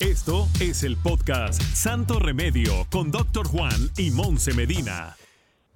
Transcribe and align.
Esto 0.00 0.48
es 0.60 0.82
el 0.82 0.96
podcast 0.96 1.62
Santo 1.62 2.18
Remedio 2.18 2.86
con 2.90 3.12
Doctor 3.12 3.46
Juan 3.46 3.90
y 3.96 4.10
Monse 4.10 4.52
Medina. 4.52 5.16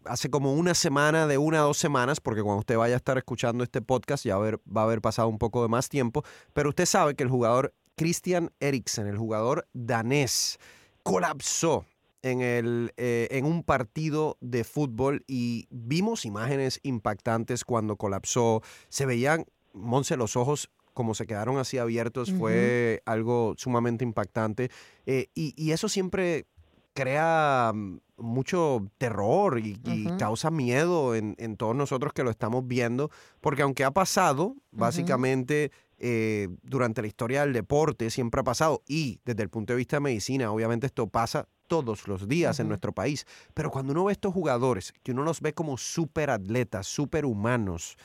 hace 0.04 0.28
como 0.28 0.52
una 0.52 0.74
semana, 0.74 1.26
de 1.26 1.38
una 1.38 1.60
a 1.60 1.62
dos 1.62 1.78
semanas, 1.78 2.20
porque 2.20 2.42
cuando 2.42 2.60
usted 2.60 2.76
vaya 2.76 2.92
a 2.92 2.98
estar 2.98 3.16
escuchando 3.16 3.64
este 3.64 3.80
podcast 3.80 4.22
ya 4.22 4.36
va 4.36 4.50
a 4.74 4.82
haber 4.82 5.00
pasado 5.00 5.28
un 5.28 5.38
poco 5.38 5.62
de 5.62 5.68
más 5.68 5.88
tiempo, 5.88 6.24
pero 6.52 6.68
usted 6.68 6.84
sabe 6.84 7.14
que 7.14 7.22
el 7.22 7.30
jugador 7.30 7.72
Christian 7.96 8.52
Eriksen, 8.60 9.06
el 9.06 9.16
jugador 9.16 9.66
danés, 9.72 10.58
colapsó 11.02 11.86
en, 12.26 12.40
el, 12.40 12.92
eh, 12.96 13.28
en 13.30 13.44
un 13.44 13.62
partido 13.62 14.36
de 14.40 14.64
fútbol 14.64 15.24
y 15.28 15.68
vimos 15.70 16.24
imágenes 16.24 16.80
impactantes 16.82 17.64
cuando 17.64 17.96
colapsó. 17.96 18.62
Se 18.88 19.06
veían, 19.06 19.46
Monse, 19.72 20.16
los 20.16 20.36
ojos 20.36 20.70
como 20.92 21.14
se 21.14 21.26
quedaron 21.26 21.58
así 21.58 21.76
abiertos, 21.76 22.32
fue 22.32 23.02
algo 23.04 23.54
sumamente 23.58 24.02
impactante. 24.02 24.70
Eh, 25.04 25.28
y, 25.34 25.70
eso 25.70 25.90
siempre 25.90 26.46
crea 26.94 27.70
mm, 27.74 27.98
mucho 28.16 28.90
terror 28.96 29.58
y, 29.58 29.76
causa 30.18 30.50
miedo 30.50 31.14
en, 31.14 31.56
todos 31.58 31.76
nosotros 31.76 32.14
que 32.14 32.24
lo 32.24 32.30
estamos 32.30 32.66
viendo, 32.66 33.10
porque 33.42 33.60
aunque 33.60 33.84
ha 33.84 33.90
pasado, 33.90 34.56
básicamente 34.70 35.70
eh, 35.98 36.48
durante 36.62 37.02
la 37.02 37.08
historia 37.08 37.42
del 37.42 37.52
deporte 37.52 38.08
siempre 38.08 38.40
ha 38.40 38.44
pasado, 38.44 38.82
y 38.88 39.20
desde 39.26 39.42
el 39.42 39.50
punto 39.50 39.74
de 39.74 39.76
vista 39.76 39.96
de 39.96 40.00
medicina, 40.00 40.50
obviamente 40.50 40.86
esto 40.86 41.08
pasa 41.08 41.46
todos 41.66 42.08
los 42.08 42.28
días 42.28 42.60
en 42.60 42.68
nuestro 42.68 42.92
país. 42.92 43.26
Pero 43.54 43.70
cuando 43.70 43.92
uno 43.92 44.04
ve 44.04 44.12
estos 44.12 44.32
jugadores, 44.32 44.92
que 45.02 45.12
uno 45.12 45.22
los 45.22 45.40
ve 45.40 45.52
como 45.52 45.76
súper 45.76 46.30
atletas, 46.30 46.86
súper 46.86 47.24
humanos, 47.24 47.96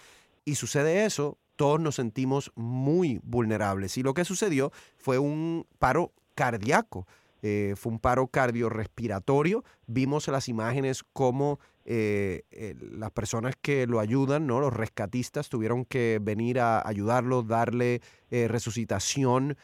y 0.45 0.55
sucede 0.55 1.05
eso, 1.05 1.37
todos 1.55 1.79
nos 1.79 1.95
sentimos 1.95 2.51
muy 2.55 3.19
vulnerables. 3.23 3.97
Y 3.97 4.03
lo 4.03 4.13
que 4.13 4.25
sucedió 4.25 4.71
fue 4.97 5.19
un 5.19 5.67
paro 5.77 6.11
cardíaco. 6.33 7.07
Eh, 7.43 7.73
fue 7.77 7.91
un 7.91 7.99
paro 7.99 8.27
cardiorrespiratorio. 8.27 9.63
Vimos 9.87 10.27
las 10.27 10.47
imágenes 10.47 11.03
como 11.13 11.59
eh, 11.85 12.43
eh, 12.51 12.75
las 12.79 13.11
personas 13.11 13.55
que 13.61 13.87
lo 13.87 13.99
ayudan, 13.99 14.47
¿no? 14.47 14.59
los 14.59 14.73
rescatistas, 14.73 15.49
tuvieron 15.49 15.85
que 15.85 16.19
venir 16.21 16.59
a 16.59 16.87
ayudarlo, 16.87 17.43
darle 17.43 18.01
resucitación 18.29 19.57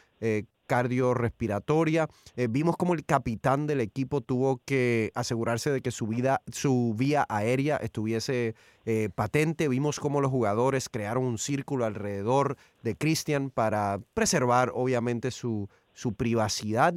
cardiorrespiratoria. 0.68 2.08
Eh, 2.36 2.46
vimos 2.48 2.76
como 2.76 2.94
el 2.94 3.04
capitán 3.04 3.66
del 3.66 3.80
equipo 3.80 4.20
tuvo 4.20 4.60
que 4.64 5.10
asegurarse 5.16 5.72
de 5.72 5.80
que 5.80 5.90
su, 5.90 6.06
vida, 6.06 6.42
su 6.52 6.94
vía 6.96 7.26
aérea 7.28 7.78
estuviese 7.78 8.54
eh, 8.84 9.08
patente. 9.12 9.66
Vimos 9.66 9.98
cómo 9.98 10.20
los 10.20 10.30
jugadores 10.30 10.88
crearon 10.88 11.24
un 11.24 11.38
círculo 11.38 11.84
alrededor 11.84 12.56
de 12.82 12.94
Christian 12.94 13.50
para 13.50 13.98
preservar 14.14 14.70
obviamente 14.74 15.32
su, 15.32 15.68
su 15.94 16.12
privacidad. 16.12 16.94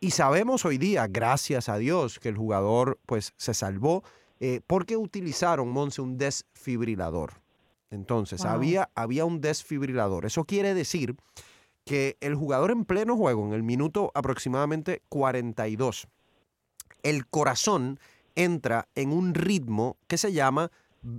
Y 0.00 0.12
sabemos 0.12 0.64
hoy 0.64 0.78
día, 0.78 1.06
gracias 1.08 1.68
a 1.68 1.76
Dios, 1.76 2.18
que 2.18 2.30
el 2.30 2.36
jugador 2.36 2.98
pues 3.04 3.34
se 3.36 3.52
salvó 3.52 4.02
eh, 4.40 4.62
porque 4.66 4.96
utilizaron, 4.96 5.68
Monse, 5.68 6.00
un 6.00 6.16
desfibrilador. 6.16 7.34
Entonces, 7.90 8.44
había, 8.44 8.88
había 8.94 9.24
un 9.24 9.40
desfibrilador. 9.40 10.24
Eso 10.24 10.44
quiere 10.44 10.74
decir 10.74 11.16
que 11.90 12.16
el 12.20 12.36
jugador 12.36 12.70
en 12.70 12.84
pleno 12.84 13.16
juego, 13.16 13.44
en 13.48 13.52
el 13.52 13.64
minuto 13.64 14.12
aproximadamente 14.14 15.02
42, 15.08 16.06
el 17.02 17.26
corazón 17.26 17.98
entra 18.36 18.86
en 18.94 19.10
un 19.12 19.34
ritmo 19.34 19.96
que 20.06 20.16
se 20.16 20.32
llama 20.32 20.70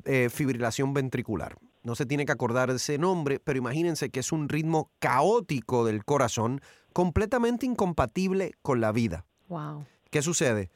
eh, 0.05 0.29
fibrilación 0.31 0.93
ventricular. 0.93 1.57
No 1.83 1.93
se 1.93 2.05
tiene 2.05 2.25
que 2.25 2.31
acordar 2.31 2.69
de 2.69 2.77
ese 2.77 2.97
nombre, 2.97 3.41
pero 3.41 3.57
imagínense 3.59 4.11
que 4.11 4.21
es 4.21 4.31
un 4.31 4.47
ritmo 4.47 4.89
caótico 4.99 5.83
del 5.83 6.05
corazón, 6.05 6.61
completamente 6.93 7.65
incompatible 7.65 8.53
con 8.61 8.79
la 8.79 8.93
vida. 8.93 9.25
Wow. 9.49 9.83
¿Qué 10.09 10.21
sucede? 10.21 10.69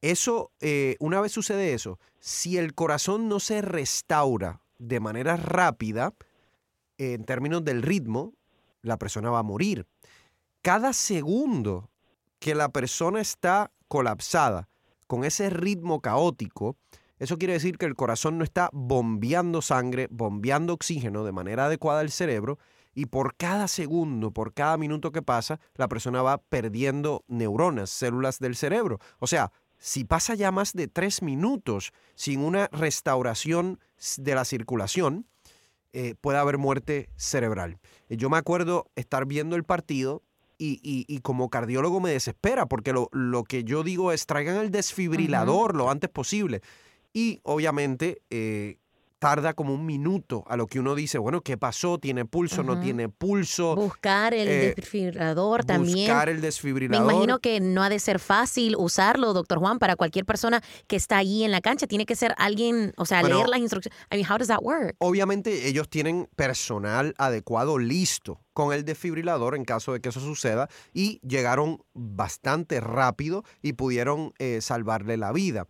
Eso, 0.00 0.50
eh, 0.60 0.96
una 0.98 1.20
vez 1.20 1.32
sucede 1.32 1.74
eso, 1.74 1.98
si 2.20 2.56
el 2.56 2.72
corazón 2.72 3.28
no 3.28 3.38
se 3.38 3.60
restaura 3.60 4.62
de 4.78 4.98
manera 4.98 5.36
rápida, 5.36 6.14
en 6.96 7.24
términos 7.24 7.62
del 7.66 7.82
ritmo, 7.82 8.32
la 8.82 8.98
persona 8.98 9.30
va 9.30 9.40
a 9.40 9.44
morir. 9.44 9.86
Cada 10.62 10.92
segundo 10.92 11.90
que 12.38 12.54
la 12.54 12.70
persona 12.70 13.20
está 13.20 13.70
colapsada 13.88 14.68
con 15.06 15.24
ese 15.24 15.50
ritmo 15.50 16.00
caótico, 16.00 16.76
eso 17.18 17.36
quiere 17.36 17.54
decir 17.54 17.76
que 17.76 17.86
el 17.86 17.96
corazón 17.96 18.38
no 18.38 18.44
está 18.44 18.70
bombeando 18.72 19.60
sangre, 19.60 20.08
bombeando 20.10 20.72
oxígeno 20.72 21.24
de 21.24 21.32
manera 21.32 21.66
adecuada 21.66 22.00
al 22.00 22.10
cerebro 22.10 22.58
y 22.94 23.06
por 23.06 23.36
cada 23.36 23.68
segundo, 23.68 24.32
por 24.32 24.54
cada 24.54 24.76
minuto 24.76 25.12
que 25.12 25.22
pasa, 25.22 25.60
la 25.74 25.88
persona 25.88 26.22
va 26.22 26.38
perdiendo 26.38 27.24
neuronas, 27.28 27.90
células 27.90 28.38
del 28.38 28.56
cerebro. 28.56 28.98
O 29.18 29.26
sea, 29.26 29.52
si 29.78 30.04
pasa 30.04 30.34
ya 30.34 30.50
más 30.50 30.72
de 30.72 30.88
tres 30.88 31.22
minutos 31.22 31.92
sin 32.14 32.40
una 32.40 32.68
restauración 32.72 33.80
de 34.16 34.34
la 34.34 34.44
circulación, 34.44 35.26
eh, 35.92 36.14
puede 36.20 36.38
haber 36.38 36.58
muerte 36.58 37.08
cerebral. 37.16 37.78
Eh, 38.08 38.16
yo 38.16 38.30
me 38.30 38.36
acuerdo 38.36 38.86
estar 38.96 39.26
viendo 39.26 39.56
el 39.56 39.64
partido 39.64 40.22
y, 40.62 41.20
como 41.22 41.48
cardiólogo 41.48 42.00
me 42.00 42.10
desespera 42.10 42.66
porque 42.66 42.92
lo, 42.92 43.08
lo, 43.12 43.44
que 43.44 43.64
yo 43.64 43.82
digo 43.82 44.12
es 44.12 44.26
traigan 44.26 44.56
el 44.56 44.70
desfibrilador 44.70 45.74
lo 45.74 45.90
antes 45.90 46.10
posible. 46.10 46.60
Y 47.12 47.40
obviamente 47.42 48.20
eh, 48.30 48.76
tarda 49.20 49.52
como 49.52 49.74
un 49.74 49.86
minuto 49.86 50.44
a 50.48 50.56
lo 50.56 50.66
que 50.66 50.80
uno 50.80 50.94
dice, 50.94 51.18
bueno, 51.18 51.42
¿qué 51.42 51.56
pasó? 51.56 51.98
¿Tiene 51.98 52.24
pulso? 52.24 52.64
¿No 52.64 52.80
tiene 52.80 53.10
pulso? 53.10 53.76
Buscar 53.76 54.32
el 54.34 54.48
eh, 54.48 54.74
desfibrilador 54.74 55.64
también. 55.64 56.08
Buscar 56.08 56.30
el 56.30 56.40
desfibrilador. 56.40 57.06
Me 57.06 57.12
imagino 57.12 57.38
que 57.38 57.60
no 57.60 57.82
ha 57.82 57.90
de 57.90 57.98
ser 57.98 58.18
fácil 58.18 58.74
usarlo, 58.76 59.34
doctor 59.34 59.58
Juan, 59.58 59.78
para 59.78 59.94
cualquier 59.94 60.24
persona 60.24 60.62
que 60.88 60.96
está 60.96 61.18
allí 61.18 61.44
en 61.44 61.52
la 61.52 61.60
cancha. 61.60 61.86
Tiene 61.86 62.06
que 62.06 62.16
ser 62.16 62.34
alguien, 62.38 62.94
o 62.96 63.04
sea, 63.04 63.22
leer 63.22 63.46
las 63.46 63.60
instrucciones. 63.60 63.96
I 64.10 64.16
mean, 64.16 64.26
how 64.28 64.38
does 64.38 64.48
that 64.48 64.62
work? 64.62 64.96
Obviamente 64.98 65.68
ellos 65.68 65.90
tienen 65.90 66.26
personal 66.34 67.14
adecuado 67.18 67.78
listo 67.78 68.40
con 68.54 68.72
el 68.72 68.86
desfibrilador 68.86 69.54
en 69.54 69.64
caso 69.64 69.92
de 69.92 70.00
que 70.00 70.08
eso 70.08 70.20
suceda 70.20 70.68
y 70.94 71.20
llegaron 71.20 71.82
bastante 71.92 72.80
rápido 72.80 73.44
y 73.60 73.74
pudieron 73.74 74.32
eh, 74.38 74.60
salvarle 74.62 75.18
la 75.18 75.32
vida. 75.32 75.66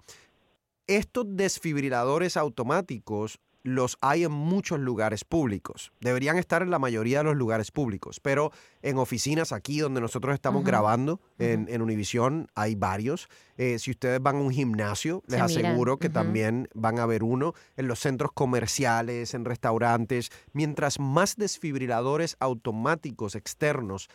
Estos 0.91 1.25
desfibriladores 1.37 2.37
automáticos 2.37 3.39
los 3.63 3.97
hay 4.01 4.25
en 4.25 4.33
muchos 4.33 4.81
lugares 4.81 5.25
públicos. 5.25 5.93
Deberían 6.01 6.37
estar 6.37 6.63
en 6.63 6.71
la 6.71 6.81
mayoría 6.81 7.19
de 7.19 7.25
los 7.27 7.37
lugares 7.37 7.71
públicos, 7.71 8.19
pero 8.19 8.51
en 8.83 8.99
oficinas 8.99 9.53
aquí 9.53 9.79
donde 9.79 10.01
nosotros 10.01 10.35
estamos 10.35 10.65
grabando, 10.65 11.21
en, 11.39 11.81
Univisión, 11.81 12.49
hay 12.57 12.75
varios. 12.75 13.29
Eh, 13.57 13.79
si 13.79 13.93
ustedes 13.93 14.21
van 14.21 14.35
a 14.35 14.41
un 14.41 14.51
gimnasio, 14.51 15.23
les 15.29 15.41
aseguro 15.41 16.01
que 16.01 16.09
también 16.09 16.69
van 16.75 16.99
a 16.99 17.07
ver 17.07 17.23
uno. 17.23 17.55
En 17.77 17.87
los 17.87 18.01
centros 18.01 18.33
comerciales, 18.33 19.33
en 19.35 19.45
restaurantes, 19.45 20.31
mientras 20.55 20.99
más 20.99 21.37
desfibriladores 21.37 22.37
automáticos 22.41 23.37
externos 23.37 24.09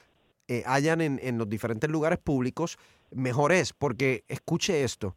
eh, 0.50 0.64
hayan 0.66 1.00
en 1.00 1.38
los 1.38 1.48
diferentes 1.48 1.90
lugares 1.90 2.20
públicos, 2.20 2.78
mejor 3.12 3.54
es, 3.54 3.72
porque 3.72 4.26
escuche 4.28 4.84
esto 4.84 5.16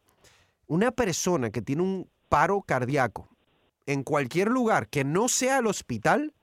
una 0.69 0.91
persona 0.91 1.49
que 1.49 1.61
tiene 1.61 1.81
un 1.81 2.07
paro 2.29 2.61
cardíaco 2.61 3.27
en 3.85 4.03
cualquier 4.03 4.49
lugar 4.49 4.87
que 4.87 5.03
no 5.03 5.27
sea 5.27 5.57
el 5.57 5.67
hospital, 5.67 6.33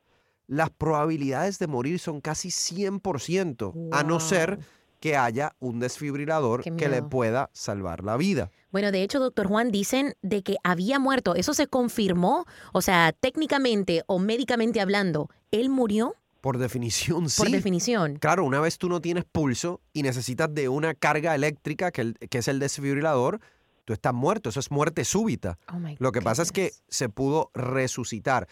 las 0.48 0.68
probabilidades 0.70 1.58
de 1.58 1.68
morir 1.68 1.98
son 2.00 2.20
casi 2.20 2.50
100%, 2.50 3.72
a 3.92 4.02
no 4.02 4.20
ser 4.20 4.58
que 5.00 5.16
haya 5.16 5.54
un 5.60 5.78
desfibrilador 5.78 6.62
que 6.64 6.88
le 6.88 7.02
pueda 7.02 7.50
salvar 7.52 8.02
la 8.02 8.16
vida. 8.16 8.50
Bueno, 8.72 8.90
de 8.90 9.02
hecho, 9.02 9.20
doctor 9.20 9.46
Juan, 9.46 9.70
dicen 9.70 10.14
de 10.22 10.42
que 10.42 10.56
había 10.64 10.98
muerto. 10.98 11.34
¿Eso 11.36 11.54
se 11.54 11.66
confirmó? 11.68 12.46
O 12.72 12.82
sea, 12.82 13.12
técnicamente 13.12 14.02
o 14.06 14.18
médicamente 14.18 14.80
hablando, 14.80 15.30
¿él 15.52 15.68
murió? 15.70 16.14
Por 16.40 16.58
definición, 16.58 17.28
sí. 17.30 17.42
Por 17.42 17.50
definición. 17.50 18.16
Claro, 18.16 18.44
una 18.44 18.60
vez 18.60 18.78
tú 18.78 18.88
no 18.88 19.00
tienes 19.00 19.24
pulso 19.24 19.80
y 19.92 20.02
necesitas 20.02 20.52
de 20.52 20.68
una 20.68 20.94
carga 20.94 21.34
eléctrica, 21.34 21.90
que, 21.92 22.00
el- 22.02 22.14
que 22.30 22.38
es 22.38 22.48
el 22.48 22.58
desfibrilador, 22.58 23.40
tú 23.86 23.94
estás 23.94 24.12
muerto. 24.12 24.50
Eso 24.50 24.60
es 24.60 24.70
muerte 24.70 25.04
súbita. 25.04 25.58
Oh 25.72 25.78
Lo 25.98 26.12
que 26.12 26.20
pasa 26.20 26.42
es 26.42 26.52
que 26.52 26.72
se 26.88 27.08
pudo 27.08 27.50
resucitar. 27.54 28.46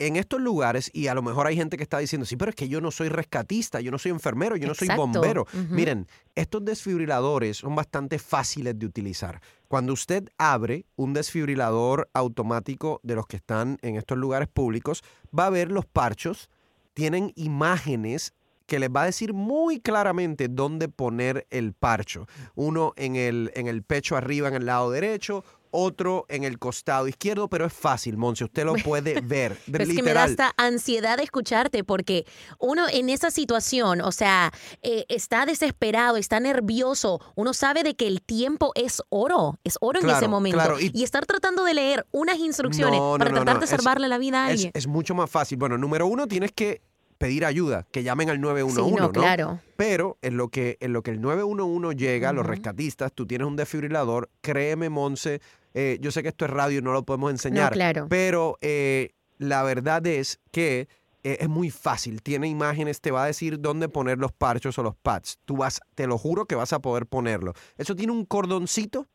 En 0.00 0.14
estos 0.14 0.40
lugares, 0.40 0.90
y 0.94 1.08
a 1.08 1.14
lo 1.14 1.22
mejor 1.22 1.48
hay 1.48 1.56
gente 1.56 1.76
que 1.76 1.82
está 1.82 1.98
diciendo, 1.98 2.24
sí, 2.24 2.36
pero 2.36 2.50
es 2.50 2.54
que 2.54 2.68
yo 2.68 2.80
no 2.80 2.92
soy 2.92 3.08
rescatista, 3.08 3.80
yo 3.80 3.90
no 3.90 3.98
soy 3.98 4.12
enfermero, 4.12 4.56
yo 4.56 4.68
no 4.68 4.74
soy 4.74 4.88
bombero. 4.96 5.44
Miren, 5.70 6.06
estos 6.36 6.64
desfibriladores 6.64 7.58
son 7.58 7.74
bastante 7.74 8.20
fáciles 8.20 8.78
de 8.78 8.86
utilizar. 8.86 9.40
Cuando 9.66 9.92
usted 9.92 10.28
abre 10.38 10.86
un 10.94 11.14
desfibrilador 11.14 12.08
automático 12.14 13.00
de 13.02 13.16
los 13.16 13.26
que 13.26 13.36
están 13.36 13.78
en 13.82 13.96
estos 13.96 14.16
lugares 14.16 14.48
públicos, 14.48 15.02
va 15.36 15.46
a 15.46 15.50
ver 15.50 15.72
los 15.72 15.84
parchos, 15.84 16.48
tienen 16.94 17.32
imágenes 17.34 18.34
que 18.68 18.78
les 18.78 18.90
va 18.90 19.02
a 19.02 19.06
decir 19.06 19.32
muy 19.32 19.80
claramente 19.80 20.46
dónde 20.48 20.88
poner 20.88 21.46
el 21.50 21.72
parcho. 21.72 22.26
Uno 22.54 22.92
en 22.96 23.16
el, 23.16 23.50
en 23.54 23.66
el 23.66 23.82
pecho 23.82 24.14
arriba, 24.16 24.46
en 24.48 24.54
el 24.54 24.66
lado 24.66 24.90
derecho, 24.90 25.42
otro 25.70 26.24
en 26.28 26.44
el 26.44 26.58
costado 26.58 27.08
izquierdo, 27.08 27.48
pero 27.48 27.66
es 27.66 27.72
fácil, 27.74 28.16
Monse, 28.16 28.44
usted 28.44 28.64
lo 28.64 28.72
puede 28.84 29.20
ver. 29.22 29.58
Pero 29.70 29.84
es 29.84 29.90
que 29.94 30.02
me 30.02 30.12
da 30.14 30.24
hasta 30.24 30.52
ansiedad 30.56 31.18
escucharte 31.20 31.82
porque 31.84 32.24
uno 32.58 32.86
en 32.90 33.08
esa 33.10 33.30
situación, 33.30 34.00
o 34.00 34.12
sea, 34.12 34.50
eh, 34.82 35.04
está 35.08 35.44
desesperado, 35.46 36.16
está 36.16 36.38
nervioso, 36.40 37.20
uno 37.36 37.52
sabe 37.54 37.82
de 37.82 37.94
que 37.96 38.06
el 38.06 38.22
tiempo 38.22 38.72
es 38.76 39.02
oro, 39.10 39.58
es 39.64 39.76
oro 39.80 40.00
en 40.00 40.08
ese 40.10 40.28
momento. 40.28 40.56
claro, 40.58 40.78
y... 40.80 40.90
y- 40.94 41.04
estar 41.04 41.24
tratando 41.26 41.64
de 41.64 41.74
leer 41.74 42.06
unas 42.12 42.38
instrucciones 42.38 42.98
No, 43.00 43.16
para 43.18 43.30
no, 43.30 43.36
tratar 43.36 43.58
de 43.58 43.64
es- 43.64 43.70
salvarle 43.70 44.08
la 44.08 44.18
vida 44.18 44.44
a 44.44 44.46
Es, 44.48 44.52
alguien. 44.52 44.70
es 44.74 44.86
mucho 44.86 45.14
más 45.14 45.30
fácil. 45.30 45.56
Bueno, 45.58 45.76
número 45.78 46.06
uno, 46.06 46.26
tienes 46.28 46.52
que 46.52 46.80
pedir 47.18 47.44
ayuda, 47.44 47.86
que 47.90 48.02
llamen 48.02 48.30
al 48.30 48.40
911, 48.40 48.88
sí, 48.90 48.94
no, 48.96 49.06
¿no? 49.06 49.12
claro. 49.12 49.60
Pero 49.76 50.18
en 50.22 50.36
lo 50.36 50.48
que, 50.48 50.76
en 50.80 50.92
lo 50.92 51.02
que 51.02 51.10
el 51.10 51.20
911 51.20 51.96
llega, 51.96 52.32
los 52.32 52.42
Ujú. 52.44 52.50
rescatistas, 52.52 53.12
tú 53.12 53.26
tienes 53.26 53.46
un 53.46 53.56
desfibrilador, 53.56 54.30
créeme, 54.40 54.88
Monse, 54.88 55.40
eh, 55.74 55.98
yo 56.00 56.10
sé 56.10 56.22
que 56.22 56.28
esto 56.28 56.44
es 56.44 56.50
radio 56.50 56.78
y 56.78 56.82
no 56.82 56.92
lo 56.92 57.02
podemos 57.04 57.30
enseñar, 57.30 57.70
No, 57.72 57.74
claro. 57.74 58.06
pero 58.08 58.56
eh, 58.60 59.10
la 59.38 59.62
verdad 59.62 60.06
es 60.06 60.40
que 60.50 60.88
eh, 61.24 61.38
es 61.40 61.48
muy 61.48 61.70
fácil. 61.70 62.22
Tiene 62.22 62.46
imágenes, 62.48 63.00
te 63.00 63.10
va 63.10 63.24
a 63.24 63.26
decir 63.26 63.60
dónde 63.60 63.88
poner 63.88 64.18
los 64.18 64.32
parchos 64.32 64.78
o 64.78 64.82
los 64.84 64.94
pads. 64.96 65.38
Tú 65.44 65.56
vas, 65.56 65.80
te 65.96 66.06
lo 66.06 66.16
juro 66.16 66.46
que 66.46 66.54
vas 66.54 66.72
a 66.72 66.78
poder 66.78 67.06
ponerlo. 67.06 67.52
Eso 67.76 67.94
tiene 67.96 68.12
un 68.12 68.24
cordoncito 68.24 69.06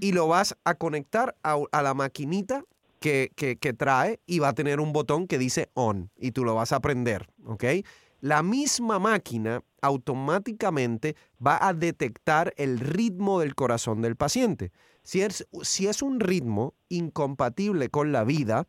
y 0.00 0.12
lo 0.12 0.26
vas 0.28 0.56
a 0.64 0.74
conectar 0.74 1.36
a, 1.42 1.58
a 1.72 1.82
la 1.82 1.92
maquinita 1.92 2.64
que, 3.00 3.32
que- 3.34 3.56
que 3.56 3.72
trae 3.72 4.20
y 4.26 4.38
va 4.38 4.48
a 4.48 4.52
tener 4.54 4.78
un 4.80 4.92
botón 4.92 5.26
que 5.26 5.38
dice 5.38 5.68
on 5.74 6.10
y 6.16 6.30
tú 6.32 6.44
lo 6.44 6.54
vas 6.54 6.72
a 6.72 6.80
prender, 6.80 7.28
¿ok? 7.46 7.64
La 8.20 8.42
misma 8.42 8.98
máquina 8.98 9.62
automáticamente 10.24 11.16
va 11.44 11.66
a 11.66 11.72
detectar 11.72 12.52
el 12.56 12.78
ritmo 12.78 13.40
del 13.40 13.54
corazón 13.54 14.02
del 14.02 14.16
paciente. 14.16 14.72
Si 15.02 15.22
es, 15.22 15.46
si 15.62 15.86
es 15.86 16.02
un 16.02 16.20
ritmo 16.20 16.74
incompatible 16.90 17.88
con 17.88 18.12
la 18.12 18.24
vida, 18.24 18.66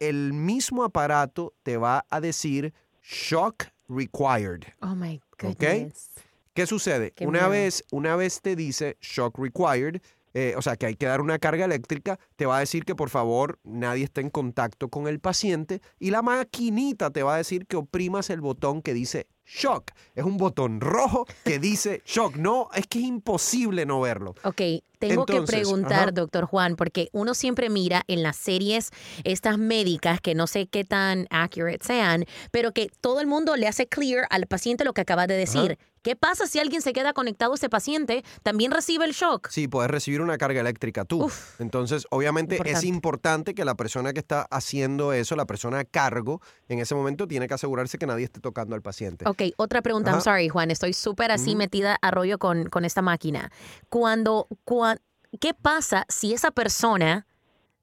el 0.00 0.32
mismo 0.32 0.84
aparato 0.84 1.52
te 1.62 1.76
va 1.76 2.06
a 2.08 2.20
decir 2.20 2.72
shock 3.02 3.64
required. 3.88 4.62
Oh 4.80 4.94
my 4.94 5.20
goodness. 5.38 6.10
¿Qué 6.54 6.66
sucede? 6.66 7.10
Qué 7.12 7.26
una 7.26 7.40
miedo. 7.40 7.50
vez, 7.50 7.84
una 7.90 8.16
vez 8.16 8.40
te 8.40 8.56
dice 8.56 8.96
shock 9.02 9.38
required, 9.38 10.00
eh, 10.38 10.52
o 10.54 10.60
sea 10.60 10.76
que 10.76 10.84
hay 10.84 10.96
que 10.96 11.06
dar 11.06 11.22
una 11.22 11.38
carga 11.38 11.64
eléctrica, 11.64 12.18
te 12.36 12.44
va 12.44 12.58
a 12.58 12.60
decir 12.60 12.84
que 12.84 12.94
por 12.94 13.08
favor 13.08 13.58
nadie 13.64 14.04
esté 14.04 14.20
en 14.20 14.28
contacto 14.28 14.90
con 14.90 15.08
el 15.08 15.18
paciente 15.18 15.80
y 15.98 16.10
la 16.10 16.20
maquinita 16.20 17.10
te 17.10 17.22
va 17.22 17.36
a 17.36 17.38
decir 17.38 17.64
que 17.66 17.76
oprimas 17.76 18.28
el 18.28 18.42
botón 18.42 18.82
que 18.82 18.92
dice 18.92 19.28
shock. 19.46 19.92
Es 20.14 20.24
un 20.24 20.36
botón 20.36 20.82
rojo 20.82 21.24
que 21.42 21.58
dice 21.58 22.02
shock. 22.04 22.36
No, 22.36 22.68
es 22.74 22.86
que 22.86 22.98
es 22.98 23.06
imposible 23.06 23.86
no 23.86 24.00
verlo. 24.02 24.34
Ok, 24.42 24.60
tengo 24.98 25.24
que 25.24 25.40
preguntar, 25.40 26.00
ajá. 26.00 26.10
doctor 26.10 26.44
Juan, 26.44 26.76
porque 26.76 27.08
uno 27.12 27.32
siempre 27.32 27.70
mira 27.70 28.02
en 28.06 28.22
las 28.22 28.36
series 28.36 28.90
estas 29.24 29.56
médicas 29.56 30.20
que 30.20 30.34
no 30.34 30.46
sé 30.46 30.66
qué 30.66 30.84
tan 30.84 31.26
accurate 31.30 31.78
sean, 31.82 32.26
pero 32.50 32.72
que 32.72 32.90
todo 33.00 33.20
el 33.20 33.26
mundo 33.26 33.56
le 33.56 33.68
hace 33.68 33.86
clear 33.86 34.26
al 34.28 34.46
paciente 34.46 34.84
lo 34.84 34.92
que 34.92 35.00
acaba 35.00 35.26
de 35.26 35.36
decir. 35.38 35.78
¿Qué 36.06 36.14
pasa 36.14 36.46
si 36.46 36.60
alguien 36.60 36.82
se 36.82 36.92
queda 36.92 37.12
conectado 37.12 37.50
a 37.50 37.54
ese 37.56 37.68
paciente? 37.68 38.24
También 38.44 38.70
recibe 38.70 39.04
el 39.06 39.10
shock. 39.10 39.48
Sí, 39.50 39.66
puedes 39.66 39.90
recibir 39.90 40.20
una 40.20 40.38
carga 40.38 40.60
eléctrica 40.60 41.04
tú. 41.04 41.24
Uf. 41.24 41.60
Entonces, 41.60 42.06
obviamente 42.10 42.60
es 42.64 42.84
Importante. 42.84 43.56
que 43.56 43.64
la 43.64 43.74
persona 43.74 44.12
que 44.12 44.20
está 44.20 44.42
haciendo 44.52 45.12
eso, 45.12 45.34
la 45.34 45.46
persona 45.46 45.80
a 45.80 45.84
cargo, 45.84 46.40
en 46.68 46.78
ese 46.78 46.94
momento 46.94 47.26
tiene 47.26 47.48
que 47.48 47.54
asegurarse 47.54 47.98
que 47.98 48.06
nadie 48.06 48.26
esté 48.26 48.38
tocando 48.38 48.76
al 48.76 48.82
paciente. 48.82 49.28
Ok, 49.28 49.42
otra 49.56 49.82
pregunta. 49.82 50.12
I'm 50.12 50.20
sorry, 50.20 50.48
Juan. 50.48 50.70
Estoy 50.70 50.92
súper 50.92 51.32
así 51.32 51.56
metida 51.56 51.98
a 52.00 52.12
rollo 52.12 52.38
con, 52.38 52.68
con 52.68 52.84
esta 52.84 53.02
máquina. 53.02 53.50
Cuando, 53.88 54.46
cua- 54.64 55.00
¿Qué 55.40 55.54
pasa 55.54 56.06
si 56.08 56.32
esa 56.32 56.52
persona 56.52 57.26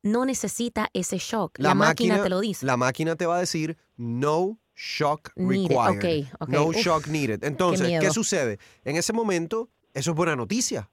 no 0.02 0.24
necesita 0.26 0.88
ese 0.94 1.18
shock? 1.18 1.60
La, 1.60 1.76
máquina, 1.76 2.24
te 2.24 2.30
lo 2.30 2.40
dice. 2.40 2.66
La 2.66 2.78
máquina 2.78 3.18
te 3.18 3.26
va 3.26 3.36
a 3.36 3.40
decir 3.40 3.78
no 3.98 4.58
shock 4.76 5.32
Needed. 5.36 5.70
required. 5.78 6.28
No 6.48 6.66
Uf, 6.68 6.76
shock 6.78 7.08
needed. 7.08 7.44
Entonces, 7.44 8.00
¿qué, 8.00 8.10
sucede? 8.12 8.58
En 8.84 8.96
ese 8.96 9.14
momento, 9.14 9.70
eso 9.94 10.12
es 10.12 10.18
buena 10.18 10.36
noticia. 10.36 10.90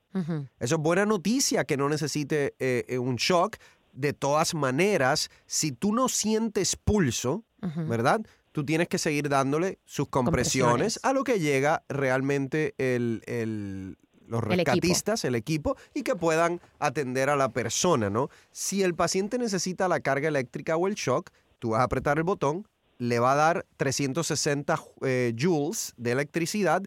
Eso 0.59 0.75
es 0.77 0.81
buena 0.81 1.07
noticia 1.07 1.65
que 1.65 1.77
no 1.77 1.89
necesite 1.89 2.55
eh, 2.59 2.85
eh, 2.89 2.99
un 2.99 3.17
shock. 3.17 3.57
De 3.93 4.13
todas 4.13 4.55
maneras, 4.55 5.31
si 5.47 5.73
tú 5.73 5.93
no 5.93 6.09
sientes 6.09 6.77
pulso, 6.77 7.45
Ujú. 7.63 7.87
¿verdad? 7.87 8.21
Tú 8.53 8.65
tienes 8.65 8.89
que 8.89 8.99
seguir 8.99 9.29
dándole 9.29 9.79
sus 9.85 10.09
compresiones, 10.09 10.99
Compresiones. 10.99 11.01
a 11.05 11.13
lo 11.13 11.25
que 11.25 11.39
llega 11.41 11.83
realmente 11.89 12.75
el, 12.79 13.23
el- 13.27 13.97
los 14.27 14.45
El 14.45 14.61
equipo. 14.61 14.71
rescatistas, 14.73 15.25
el 15.25 15.35
equipo, 15.35 15.77
y 15.93 16.03
que 16.05 16.15
puedan 16.15 16.61
atender 16.79 17.31
a 17.31 17.37
la 17.37 17.49
persona, 17.49 18.11
¿no? 18.11 18.29
Si 18.53 18.81
el 18.85 18.95
paciente 18.95 19.39
necesita 19.39 19.89
la 19.89 19.99
carga 19.99 20.29
eléctrica 20.29 20.77
o 20.77 20.87
el 20.87 20.95
shock, 20.95 21.31
tú 21.59 21.71
vas 21.71 21.81
a 21.81 21.85
apretar 21.85 22.19
el 22.19 22.23
botón, 22.25 22.67
le 23.01 23.19
va 23.19 23.33
a 23.33 23.35
dar 23.35 23.67
360 23.79 24.79
eh, 25.03 25.33
joules 25.37 25.95
de 25.97 26.13
electricidad 26.13 26.83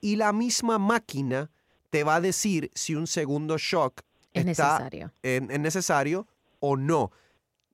y 0.00 0.16
la 0.16 0.32
misma 0.32 0.78
máquina 0.78 1.50
te 1.90 2.04
va 2.04 2.16
a 2.16 2.20
decir 2.20 2.70
si 2.74 2.94
un 2.94 3.06
segundo 3.06 3.58
shock 3.58 4.00
Es 4.32 4.46
está 4.46 4.78
necesario. 4.78 5.12
en- 5.22 5.62
necesario 5.62 6.26
o 6.60 6.76
no. 6.76 7.10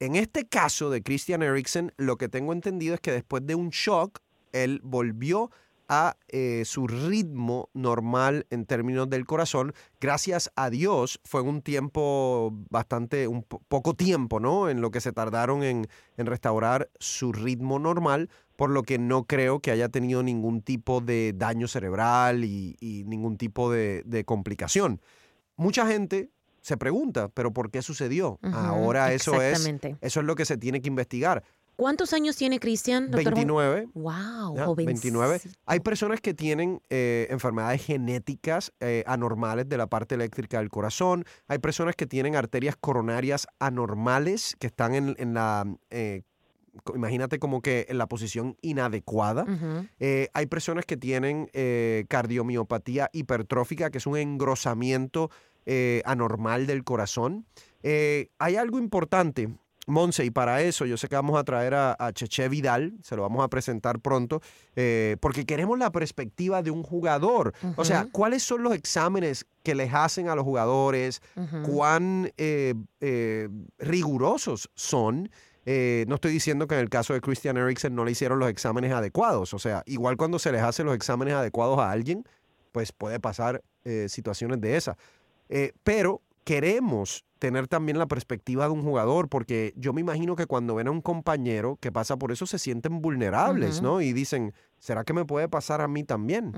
En 0.00 0.16
este 0.16 0.44
caso 0.44 0.90
de 0.90 1.02
Christian 1.02 1.42
Eriksen, 1.42 1.92
lo 1.96 2.16
que 2.16 2.28
tengo 2.28 2.52
entendido 2.52 2.94
es 2.94 3.00
que 3.00 3.12
después 3.12 3.46
de 3.46 3.54
un 3.54 3.70
shock, 3.70 4.18
él 4.52 4.80
volvió 4.82 5.50
a 5.88 6.16
eh, 6.28 6.62
su 6.64 6.86
ritmo 6.86 7.68
normal 7.74 8.46
en 8.50 8.64
términos 8.66 9.08
del 9.10 9.26
corazón. 9.26 9.72
Gracias 10.00 10.50
a 10.56 10.70
Dios 10.70 11.20
fue 11.24 11.42
un 11.42 11.62
tiempo 11.62 12.52
bastante, 12.70 13.28
un 13.28 13.42
po- 13.42 13.60
poco 13.68 13.94
tiempo, 13.94 14.40
¿no? 14.40 14.68
En 14.68 14.80
lo 14.80 14.90
que 14.90 15.00
se 15.00 15.12
tardaron 15.12 15.62
en, 15.62 15.86
en 16.16 16.26
restaurar 16.26 16.90
su 16.98 17.32
ritmo 17.32 17.78
normal, 17.78 18.30
por 18.56 18.70
lo 18.70 18.82
que 18.82 18.98
no 18.98 19.24
creo 19.24 19.60
que 19.60 19.70
haya 19.70 19.88
tenido 19.88 20.22
ningún 20.22 20.62
tipo 20.62 21.00
de 21.00 21.32
daño 21.36 21.68
cerebral 21.68 22.44
y, 22.44 22.76
y 22.80 23.04
ningún 23.04 23.36
tipo 23.36 23.70
de, 23.70 24.02
de 24.06 24.24
complicación. 24.24 25.00
Mucha 25.56 25.86
gente 25.86 26.30
se 26.60 26.76
pregunta, 26.78 27.28
¿pero 27.28 27.52
por 27.52 27.70
qué 27.70 27.82
sucedió? 27.82 28.38
Ahora 28.54 29.12
eso 29.12 29.32
es, 29.42 29.58
eso 30.00 30.20
es 30.20 30.26
lo 30.26 30.34
que 30.34 30.46
se 30.46 30.56
tiene 30.56 30.80
que 30.80 30.88
investigar. 30.88 31.42
¿Cuántos 31.76 32.12
años 32.12 32.36
tiene 32.36 32.60
Cristian, 32.60 33.10
doctor? 33.10 33.34
Juan? 33.34 33.46
29. 33.46 33.88
Wow, 33.94 34.56
¿ya? 34.56 34.66
jovencito. 34.66 35.12
29. 35.12 35.40
Hay 35.66 35.80
personas 35.80 36.20
que 36.20 36.34
tienen 36.34 36.80
eh, 36.90 37.26
enfermedades 37.30 37.84
genéticas 37.84 38.72
eh, 38.80 39.04
anormales 39.06 39.68
de 39.68 39.76
la 39.76 39.86
parte 39.86 40.14
eléctrica 40.14 40.58
del 40.58 40.70
corazón. 40.70 41.24
Hay 41.48 41.58
personas 41.58 41.96
que 41.96 42.06
tienen 42.06 42.36
arterias 42.36 42.76
coronarias 42.76 43.46
anormales 43.58 44.56
que 44.58 44.66
están 44.66 44.94
en, 44.94 45.16
en 45.18 45.34
la, 45.34 45.66
eh, 45.90 46.22
imagínate 46.94 47.38
como 47.38 47.62
que 47.62 47.86
en 47.88 47.98
la 47.98 48.06
posición 48.06 48.56
inadecuada. 48.60 49.46
Eh, 50.00 50.28
hay 50.32 50.46
personas 50.46 50.84
que 50.84 50.96
tienen 50.96 51.48
eh, 51.52 52.04
cardiomiopatía 52.08 53.10
hipertrófica, 53.12 53.90
que 53.90 53.98
es 53.98 54.06
un 54.06 54.16
engrosamiento 54.16 55.30
eh, 55.66 56.02
anormal 56.04 56.66
del 56.66 56.84
corazón. 56.84 57.46
Hay 57.82 58.56
algo 58.56 58.78
importante, 58.78 59.50
Monse, 59.86 60.24
y 60.24 60.30
para 60.30 60.62
eso 60.62 60.86
yo 60.86 60.96
sé 60.96 61.08
que 61.08 61.14
vamos 61.16 61.38
a 61.38 61.44
traer 61.44 61.74
a, 61.74 61.96
a 61.98 62.12
Cheche 62.12 62.48
Vidal, 62.48 62.94
se 63.02 63.16
lo 63.16 63.22
vamos 63.22 63.44
a 63.44 63.48
presentar 63.48 64.00
pronto, 64.00 64.40
eh, 64.76 65.16
porque 65.20 65.44
queremos 65.44 65.78
la 65.78 65.90
perspectiva 65.92 66.62
de 66.62 66.70
un 66.70 66.82
jugador. 66.82 67.52
O 67.76 67.84
sea. 67.84 68.06
¿cuáles 68.12 68.42
son 68.42 68.62
los 68.62 68.74
exámenes 68.74 69.46
que 69.62 69.74
les 69.74 69.92
hacen 69.92 70.28
a 70.28 70.34
los 70.34 70.44
jugadores? 70.44 71.20
Cuán 71.66 72.32
eh, 72.36 72.74
eh, 73.00 73.48
rigurosos 73.78 74.70
son. 74.74 75.30
Eh, 75.66 76.04
no 76.08 76.16
estoy 76.16 76.32
diciendo 76.32 76.66
que 76.66 76.74
en 76.74 76.80
el 76.80 76.90
caso 76.90 77.14
de 77.14 77.20
Christian 77.20 77.56
Eriksen 77.56 77.94
no 77.94 78.04
le 78.04 78.12
hicieron 78.12 78.38
los 78.38 78.48
exámenes 78.48 78.92
adecuados. 78.92 79.54
O 79.54 79.58
sea, 79.58 79.82
igual 79.86 80.16
cuando 80.16 80.38
se 80.38 80.52
les 80.52 80.62
hace 80.62 80.84
los 80.84 80.94
exámenes 80.94 81.34
adecuados 81.34 81.78
a 81.78 81.90
alguien, 81.90 82.24
pues 82.72 82.92
puede 82.92 83.20
pasar 83.20 83.62
situaciones 84.08 84.60
de 84.60 84.76
esas. 84.76 84.96
Pero 85.82 86.22
queremos 86.44 87.24
tener 87.44 87.68
también 87.68 87.98
la 87.98 88.06
perspectiva 88.06 88.64
de 88.64 88.70
un 88.70 88.82
jugador, 88.82 89.28
porque 89.28 89.74
yo 89.76 89.92
me 89.92 90.00
imagino 90.00 90.34
que 90.34 90.46
cuando 90.46 90.76
ven 90.76 90.88
a 90.88 90.90
un 90.90 91.02
compañero 91.02 91.76
que 91.78 91.92
pasa 91.92 92.16
por 92.16 92.32
eso 92.32 92.46
se 92.46 92.58
sienten 92.58 93.02
vulnerables, 93.02 93.82
¿no? 93.82 94.00
Y 94.00 94.14
dicen, 94.14 94.54
¿será 94.78 95.04
que 95.04 95.12
me 95.12 95.26
puede 95.26 95.46
pasar 95.46 95.82
a 95.82 95.86
mí 95.86 96.04
también? 96.04 96.54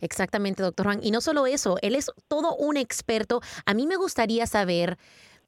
Exactamente, 0.00 0.64
doctor 0.64 0.86
Juan. 0.86 0.98
Y 1.04 1.12
no 1.12 1.20
solo 1.20 1.46
eso, 1.46 1.76
él 1.82 1.94
es 1.94 2.10
todo 2.26 2.56
un 2.56 2.76
experto. 2.76 3.42
A 3.64 3.72
mí 3.72 3.86
me 3.86 3.94
gustaría 3.94 4.44
saber 4.48 4.98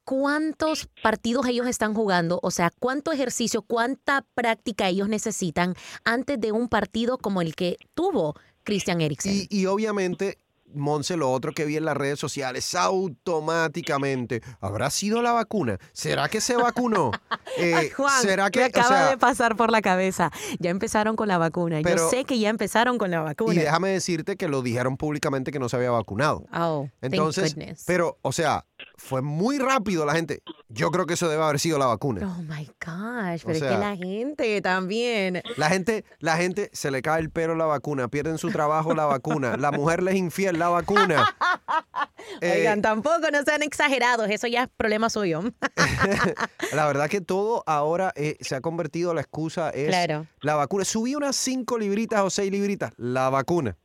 cuántos 0.05 0.87
partidos 1.01 1.45
ellos 1.47 1.67
están 1.67 1.93
jugando, 1.93 2.39
o 2.43 2.49
sea, 2.49 2.71
cuánto 2.79 3.11
ejercicio, 3.11 3.61
cuánta 3.61 4.25
práctica 4.35 4.87
ellos 4.87 5.09
necesitan 5.09 5.75
antes 6.05 6.39
de 6.39 6.53
un 6.53 6.69
partido 6.69 7.17
como 7.17 7.41
el 7.41 7.55
que 7.55 7.75
tuvo 7.93 8.35
Christian 8.63 9.01
Eriksen. 9.01 9.33
Y, 9.33 9.47
y 9.49 9.65
obviamente 9.65 10.37
Monse, 10.73 11.17
lo 11.17 11.31
otro 11.31 11.53
que 11.53 11.65
vi 11.65 11.77
en 11.77 11.85
las 11.85 11.97
redes 11.97 12.19
sociales, 12.19 12.75
automáticamente, 12.75 14.41
¿habrá 14.61 14.89
sido 14.89 15.21
la 15.21 15.31
vacuna? 15.31 15.77
¿Será 15.91 16.29
que 16.29 16.41
se 16.41 16.55
vacunó? 16.55 17.11
Eh, 17.55 17.91
Juan, 17.95 18.21
¿será 18.23 18.49
que, 18.49 18.61
me 18.61 18.65
acaba 18.65 19.11
de 19.11 19.17
pasar 19.17 19.55
por 19.55 19.69
la 19.69 19.83
cabeza. 19.83 20.31
Ya 20.57 20.71
empezaron 20.71 21.15
con 21.15 21.27
la 21.27 21.37
vacuna. 21.37 21.81
Yo 21.81 22.09
sé 22.09 22.25
que 22.25 22.39
ya 22.39 22.49
empezaron 22.49 22.97
con 22.97 23.11
la 23.11 23.21
vacuna. 23.21 23.53
Y 23.53 23.57
déjame 23.59 23.89
decirte 23.89 24.37
que 24.37 24.47
lo 24.47 24.63
dijeron 24.63 24.97
públicamente 24.97 25.51
que 25.51 25.59
no 25.59 25.69
se 25.69 25.75
había 25.75 25.91
vacunado. 25.91 26.45
Oh, 26.51 26.89
Entonces, 27.01 27.55
pero, 27.85 28.17
o 28.23 28.31
sea, 28.31 28.65
fue 28.95 29.21
muy 29.21 29.59
rápido 29.59 30.05
la 30.05 30.13
gente. 30.13 30.43
Yo 30.69 30.91
creo 30.91 31.05
que 31.05 31.15
eso 31.15 31.29
debe 31.29 31.43
haber 31.43 31.59
sido 31.59 31.77
la 31.77 31.87
vacuna. 31.87 32.21
Oh 32.27 32.41
my 32.43 32.65
gosh, 32.85 33.43
pero 33.43 33.57
es 33.57 33.61
que 33.61 33.77
la 33.77 33.95
gente 33.95 34.61
también. 34.61 35.41
La 35.57 35.69
gente, 35.69 36.05
la 36.19 36.37
gente 36.37 36.69
se 36.73 36.91
le 36.91 37.01
cae 37.01 37.21
el 37.21 37.29
pelo 37.29 37.55
la 37.55 37.65
vacuna, 37.65 38.07
pierden 38.07 38.37
su 38.37 38.51
trabajo 38.51 38.93
la 38.93 39.05
vacuna, 39.05 39.57
la 39.57 39.71
mujer 39.71 40.03
les 40.03 40.15
infiel 40.15 40.59
la 40.59 40.69
vacuna. 40.69 41.35
Oigan, 42.41 42.79
eh, 42.79 42.81
tampoco 42.81 43.29
no 43.31 43.43
sean 43.43 43.63
exagerados, 43.63 44.29
eso 44.29 44.47
ya 44.47 44.63
es 44.63 44.69
problema 44.75 45.09
suyo. 45.09 45.41
la 46.73 46.87
verdad 46.87 47.09
que 47.09 47.21
todo 47.21 47.63
ahora 47.65 48.13
eh, 48.15 48.37
se 48.39 48.55
ha 48.55 48.61
convertido, 48.61 49.13
la 49.13 49.21
excusa 49.21 49.69
es 49.69 49.93
la 50.41 50.55
vacuna. 50.55 50.85
Subí 50.85 51.15
unas 51.15 51.35
cinco 51.35 51.77
libritas 51.77 52.21
o 52.21 52.29
seis 52.29 52.51
libritas, 52.51 52.93
la 52.97 53.29
vacuna. 53.29 53.77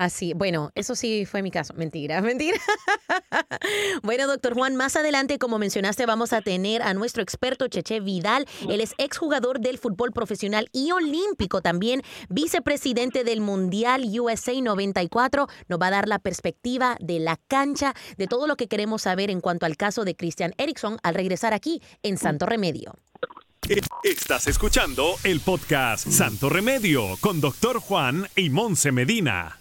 Así, 0.00 0.32
bueno, 0.32 0.72
eso 0.74 0.94
sí 0.94 1.26
fue 1.26 1.42
mi 1.42 1.50
caso. 1.50 1.74
Mentira, 1.74 2.22
mentira. 2.22 2.58
bueno, 4.02 4.26
doctor 4.26 4.54
Juan, 4.54 4.74
más 4.74 4.96
adelante, 4.96 5.38
como 5.38 5.58
mencionaste, 5.58 6.06
vamos 6.06 6.32
a 6.32 6.40
tener 6.40 6.80
a 6.80 6.94
nuestro 6.94 7.22
experto 7.22 7.68
Cheche 7.68 8.00
Vidal. 8.00 8.46
Él 8.66 8.80
es 8.80 8.94
exjugador 8.96 9.60
del 9.60 9.76
fútbol 9.76 10.12
profesional 10.12 10.70
y 10.72 10.92
olímpico, 10.92 11.60
también 11.60 12.00
vicepresidente 12.30 13.24
del 13.24 13.42
Mundial 13.42 14.04
USA 14.18 14.58
94. 14.58 15.48
Nos 15.68 15.78
va 15.78 15.88
a 15.88 15.90
dar 15.90 16.08
la 16.08 16.18
perspectiva 16.18 16.96
de 16.98 17.20
la 17.20 17.38
cancha, 17.46 17.92
de 18.16 18.26
todo 18.26 18.46
lo 18.46 18.56
que 18.56 18.68
queremos 18.68 19.02
saber 19.02 19.28
en 19.28 19.42
cuanto 19.42 19.66
al 19.66 19.76
caso 19.76 20.06
de 20.06 20.16
Christian 20.16 20.54
Erickson 20.56 20.96
al 21.02 21.14
regresar 21.14 21.52
aquí 21.52 21.82
en 22.02 22.16
Santo 22.16 22.46
Remedio. 22.46 22.94
Estás 24.02 24.46
escuchando 24.46 25.16
el 25.24 25.40
podcast 25.40 26.08
Santo 26.08 26.48
Remedio 26.48 27.18
con 27.20 27.42
doctor 27.42 27.80
Juan 27.80 28.26
y 28.34 28.48
Monse 28.48 28.92
Medina. 28.92 29.59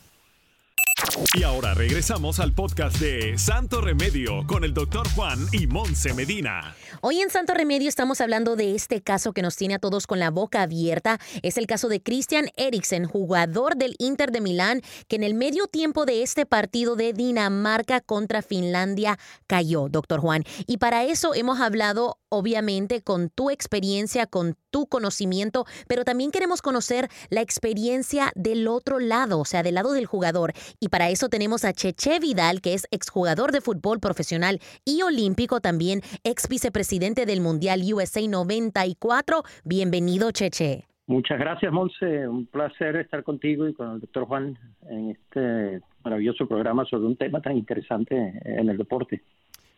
Y 1.33 1.43
ahora 1.43 1.73
regresamos 1.73 2.39
al 2.39 2.53
podcast 2.53 2.99
de 2.99 3.37
Santo 3.37 3.81
Remedio 3.81 4.45
con 4.47 4.63
el 4.63 4.73
doctor 4.73 5.07
Juan 5.15 5.39
y 5.51 5.67
Monse 5.67 6.13
Medina. 6.13 6.75
Hoy 7.01 7.21
en 7.21 7.29
Santo 7.29 7.53
Remedio 7.53 7.87
estamos 7.87 8.19
hablando 8.19 8.55
de 8.55 8.75
este 8.75 9.01
caso 9.01 9.31
que 9.31 9.41
nos 9.41 9.55
tiene 9.55 9.75
a 9.75 9.79
todos 9.79 10.07
con 10.07 10.19
la 10.19 10.31
boca 10.31 10.61
abierta. 10.61 11.19
Es 11.43 11.57
el 11.57 11.67
caso 11.67 11.87
de 11.87 12.01
Christian 12.01 12.49
Eriksen, 12.55 13.05
jugador 13.05 13.75
del 13.75 13.95
Inter 13.99 14.31
de 14.31 14.41
Milán, 14.41 14.81
que 15.07 15.15
en 15.15 15.23
el 15.23 15.33
medio 15.33 15.67
tiempo 15.67 16.05
de 16.05 16.23
este 16.23 16.45
partido 16.45 16.95
de 16.95 17.13
Dinamarca 17.13 18.01
contra 18.01 18.41
Finlandia 18.41 19.19
cayó, 19.47 19.87
doctor 19.89 20.19
Juan. 20.19 20.43
Y 20.67 20.77
para 20.77 21.03
eso 21.03 21.33
hemos 21.35 21.59
hablado, 21.59 22.19
obviamente, 22.29 23.01
con 23.01 23.29
tu 23.29 23.49
experiencia, 23.49 24.25
con 24.25 24.57
tu 24.71 24.87
conocimiento, 24.87 25.65
pero 25.87 26.05
también 26.05 26.31
queremos 26.31 26.61
conocer 26.61 27.09
la 27.29 27.41
experiencia 27.41 28.31
del 28.35 28.67
otro 28.67 28.99
lado, 28.99 29.39
o 29.39 29.45
sea, 29.45 29.63
del 29.63 29.75
lado 29.75 29.93
del 29.93 30.05
jugador. 30.05 30.53
Y 30.79 30.89
para 30.89 31.09
eso 31.09 31.29
tenemos 31.29 31.65
a 31.65 31.73
Cheche 31.73 32.19
Vidal, 32.19 32.61
que 32.61 32.73
es 32.73 32.87
exjugador 32.91 33.51
de 33.51 33.61
fútbol 33.61 33.99
profesional 33.99 34.61
y 34.85 35.01
olímpico, 35.01 35.59
también 35.59 36.03
ex 36.23 36.47
vicepresidente 36.47 36.78
del 37.25 37.41
Mundial 37.41 37.81
USA 37.93 38.25
94. 38.25 39.43
Bienvenido, 39.65 40.31
Cheche. 40.31 40.85
Muchas 41.07 41.39
gracias, 41.39 41.73
Monse. 41.73 42.27
Un 42.27 42.45
placer 42.45 42.95
estar 42.95 43.23
contigo 43.23 43.67
y 43.67 43.73
con 43.73 43.95
el 43.95 43.99
doctor 43.99 44.25
Juan 44.25 44.57
en 44.89 45.09
este 45.11 45.81
maravilloso 46.03 46.47
programa 46.47 46.85
sobre 46.85 47.07
un 47.07 47.17
tema 47.17 47.41
tan 47.41 47.57
interesante 47.57 48.15
en 48.45 48.69
el 48.69 48.77
deporte. 48.77 49.21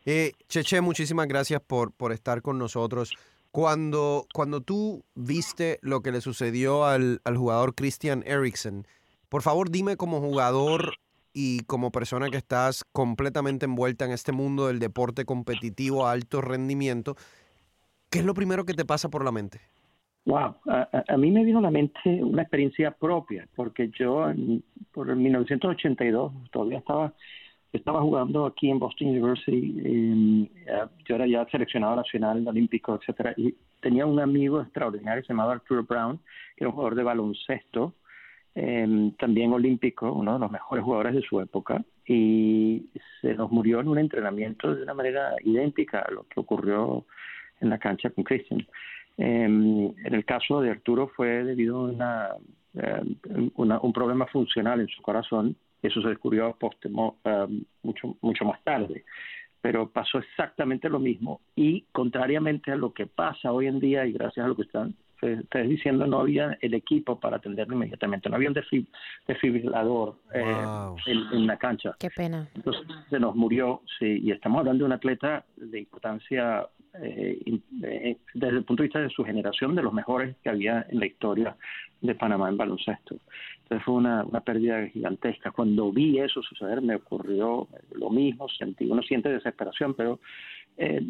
Eh, 0.05 0.33
Cheche, 0.47 0.81
muchísimas 0.81 1.27
gracias 1.27 1.61
por, 1.61 1.91
por 1.91 2.11
estar 2.11 2.41
con 2.41 2.59
nosotros. 2.59 3.15
Cuando, 3.51 4.25
cuando 4.33 4.61
tú 4.61 5.03
viste 5.15 5.79
lo 5.81 6.01
que 6.01 6.11
le 6.11 6.21
sucedió 6.21 6.85
al, 6.85 7.21
al 7.23 7.37
jugador 7.37 7.75
Christian 7.75 8.23
Eriksen, 8.27 8.85
por 9.27 9.41
favor 9.41 9.71
dime 9.71 9.97
como 9.97 10.19
jugador 10.19 10.95
y 11.33 11.61
como 11.61 11.91
persona 11.91 12.29
que 12.29 12.37
estás 12.37 12.83
completamente 12.91 13.65
envuelta 13.65 14.05
en 14.05 14.11
este 14.11 14.31
mundo 14.31 14.67
del 14.67 14.79
deporte 14.79 15.25
competitivo 15.25 16.05
a 16.05 16.11
alto 16.11 16.41
rendimiento, 16.41 17.15
¿qué 18.09 18.19
es 18.19 18.25
lo 18.25 18.33
primero 18.33 18.65
que 18.65 18.73
te 18.73 18.85
pasa 18.85 19.09
por 19.09 19.23
la 19.23 19.31
mente? 19.31 19.59
Wow, 20.25 20.55
a, 20.67 21.17
mí 21.17 21.31
me 21.31 21.43
vino 21.43 21.59
a 21.59 21.63
la 21.63 21.71
mente 21.71 22.23
una 22.23 22.43
experiencia 22.43 22.91
propia, 22.91 23.47
porque 23.55 23.89
yo 23.97 24.31
por 24.93 25.09
el 25.09 25.15
1982 25.15 26.31
todavía 26.51 26.77
estaba 26.77 27.13
estaba 27.73 28.01
jugando 28.01 28.45
aquí 28.45 28.69
en 28.69 28.79
Boston 28.79 29.09
University, 29.09 30.49
yo 31.05 31.15
era 31.15 31.25
ya 31.25 31.47
seleccionado 31.49 31.95
nacional, 31.95 32.45
olímpico, 32.45 32.95
etcétera, 32.95 33.33
y 33.37 33.55
tenía 33.79 34.05
un 34.05 34.19
amigo 34.19 34.61
extraordinario, 34.61 35.23
se 35.23 35.29
llamaba 35.29 35.53
Arturo 35.53 35.83
Brown, 35.83 36.17
que 36.57 36.65
era 36.65 36.69
un 36.69 36.75
jugador 36.75 36.95
de 36.95 37.03
baloncesto, 37.03 37.95
eh, 38.55 39.11
también 39.17 39.53
olímpico, 39.53 40.11
uno 40.11 40.33
de 40.33 40.39
los 40.39 40.51
mejores 40.51 40.83
jugadores 40.83 41.15
de 41.15 41.21
su 41.21 41.39
época, 41.39 41.83
y 42.05 42.89
se 43.21 43.33
nos 43.35 43.51
murió 43.51 43.79
en 43.79 43.87
un 43.87 43.99
entrenamiento 43.99 44.75
de 44.75 44.83
una 44.83 44.93
manera 44.93 45.35
idéntica 45.43 45.99
a 45.99 46.11
lo 46.11 46.23
que 46.23 46.39
ocurrió 46.39 47.05
en 47.59 47.69
la 47.69 47.77
cancha 47.77 48.09
con 48.09 48.23
Christian. 48.23 48.65
Em, 49.17 49.85
en 50.05 50.13
el 50.13 50.25
caso 50.25 50.61
de 50.61 50.71
Arturo 50.71 51.07
fue 51.15 51.43
debido 51.43 51.77
a 51.77 51.83
una, 51.83 52.29
em, 52.73 53.51
un 53.55 53.93
problema 53.93 54.25
funcional 54.27 54.81
en 54.81 54.87
su 54.87 55.01
corazón, 55.01 55.55
eso 55.81 56.01
se 56.01 56.09
descubrió 56.09 56.55
mucho, 57.83 58.17
mucho 58.21 58.45
más 58.45 58.63
tarde 58.63 59.03
pero 59.61 59.89
pasó 59.89 60.17
exactamente 60.17 60.89
lo 60.89 60.99
mismo 60.99 61.41
y 61.55 61.85
contrariamente 61.91 62.71
a 62.71 62.75
lo 62.75 62.93
que 62.93 63.05
pasa 63.05 63.51
hoy 63.51 63.67
en 63.67 63.79
día 63.79 64.05
y 64.05 64.11
gracias 64.11 64.43
a 64.43 64.49
lo 64.49 64.55
que 64.55 64.63
están 64.63 64.95
ustedes 65.21 65.69
diciendo, 65.69 66.07
no 66.07 66.19
había 66.19 66.57
el 66.61 66.73
equipo 66.73 67.19
para 67.19 67.37
atenderlo 67.37 67.75
inmediatamente, 67.75 68.29
no 68.29 68.35
había 68.35 68.49
un 68.49 68.55
desfibrilador 69.27 70.15
eh, 70.33 70.55
en, 71.05 71.47
la 71.47 71.57
cancha. 71.57 71.95
Qué 71.99 72.09
pena. 72.09 72.47
Entonces 72.55 72.83
se 73.09 73.19
nos 73.19 73.35
murió, 73.35 73.81
sí, 73.99 74.19
y 74.23 74.31
estamos 74.31 74.59
hablando 74.59 74.83
de 74.83 74.87
un 74.87 74.93
atleta 74.93 75.45
de 75.55 75.79
importancia 75.79 76.67
eh, 77.01 77.39
eh, 77.83 78.17
desde 78.33 78.57
el 78.57 78.63
punto 78.63 78.83
de 78.83 78.87
vista 78.87 78.99
de 78.99 79.09
su 79.09 79.23
generación, 79.23 79.75
de 79.75 79.83
los 79.83 79.93
mejores 79.93 80.35
que 80.43 80.49
había 80.49 80.85
en 80.89 80.99
la 80.99 81.05
historia 81.05 81.55
de 82.01 82.15
Panamá 82.15 82.49
en 82.49 82.57
baloncesto. 82.57 83.17
Entonces 83.63 83.85
fue 83.85 83.95
una, 83.95 84.23
una 84.23 84.41
pérdida 84.41 84.87
gigantesca. 84.87 85.51
Cuando 85.51 85.91
vi 85.91 86.19
eso 86.19 86.41
suceder 86.41 86.81
me 86.81 86.95
ocurrió 86.95 87.67
lo 87.93 88.09
mismo, 88.09 88.49
sentí, 88.49 88.85
uno 88.85 89.03
siente 89.03 89.29
desesperación, 89.29 89.93
pero 89.93 90.19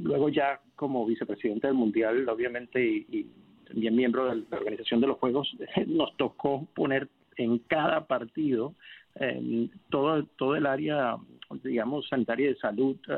luego 0.03 0.27
ya 0.27 0.59
como 0.75 1.05
vicepresidente 1.05 1.67
del 1.67 1.77
Mundial, 1.77 2.27
obviamente, 2.27 2.85
y 2.85 3.25
también 3.71 3.95
miembro 3.95 4.25
de 4.25 4.43
la 4.49 4.57
organización 4.57 5.01
de 5.01 5.07
los 5.07 5.17
Juegos, 5.17 5.55
nos 5.87 6.15
tocó 6.17 6.65
poner 6.73 7.07
en 7.37 7.59
cada 7.59 8.07
partido 8.07 8.73
eh, 9.15 9.69
todo, 9.89 10.23
todo 10.37 10.55
el 10.55 10.65
área, 10.65 11.17
digamos, 11.63 12.08
sanitaria 12.08 12.50
de 12.50 12.55
salud 12.55 12.96
eh, 13.08 13.17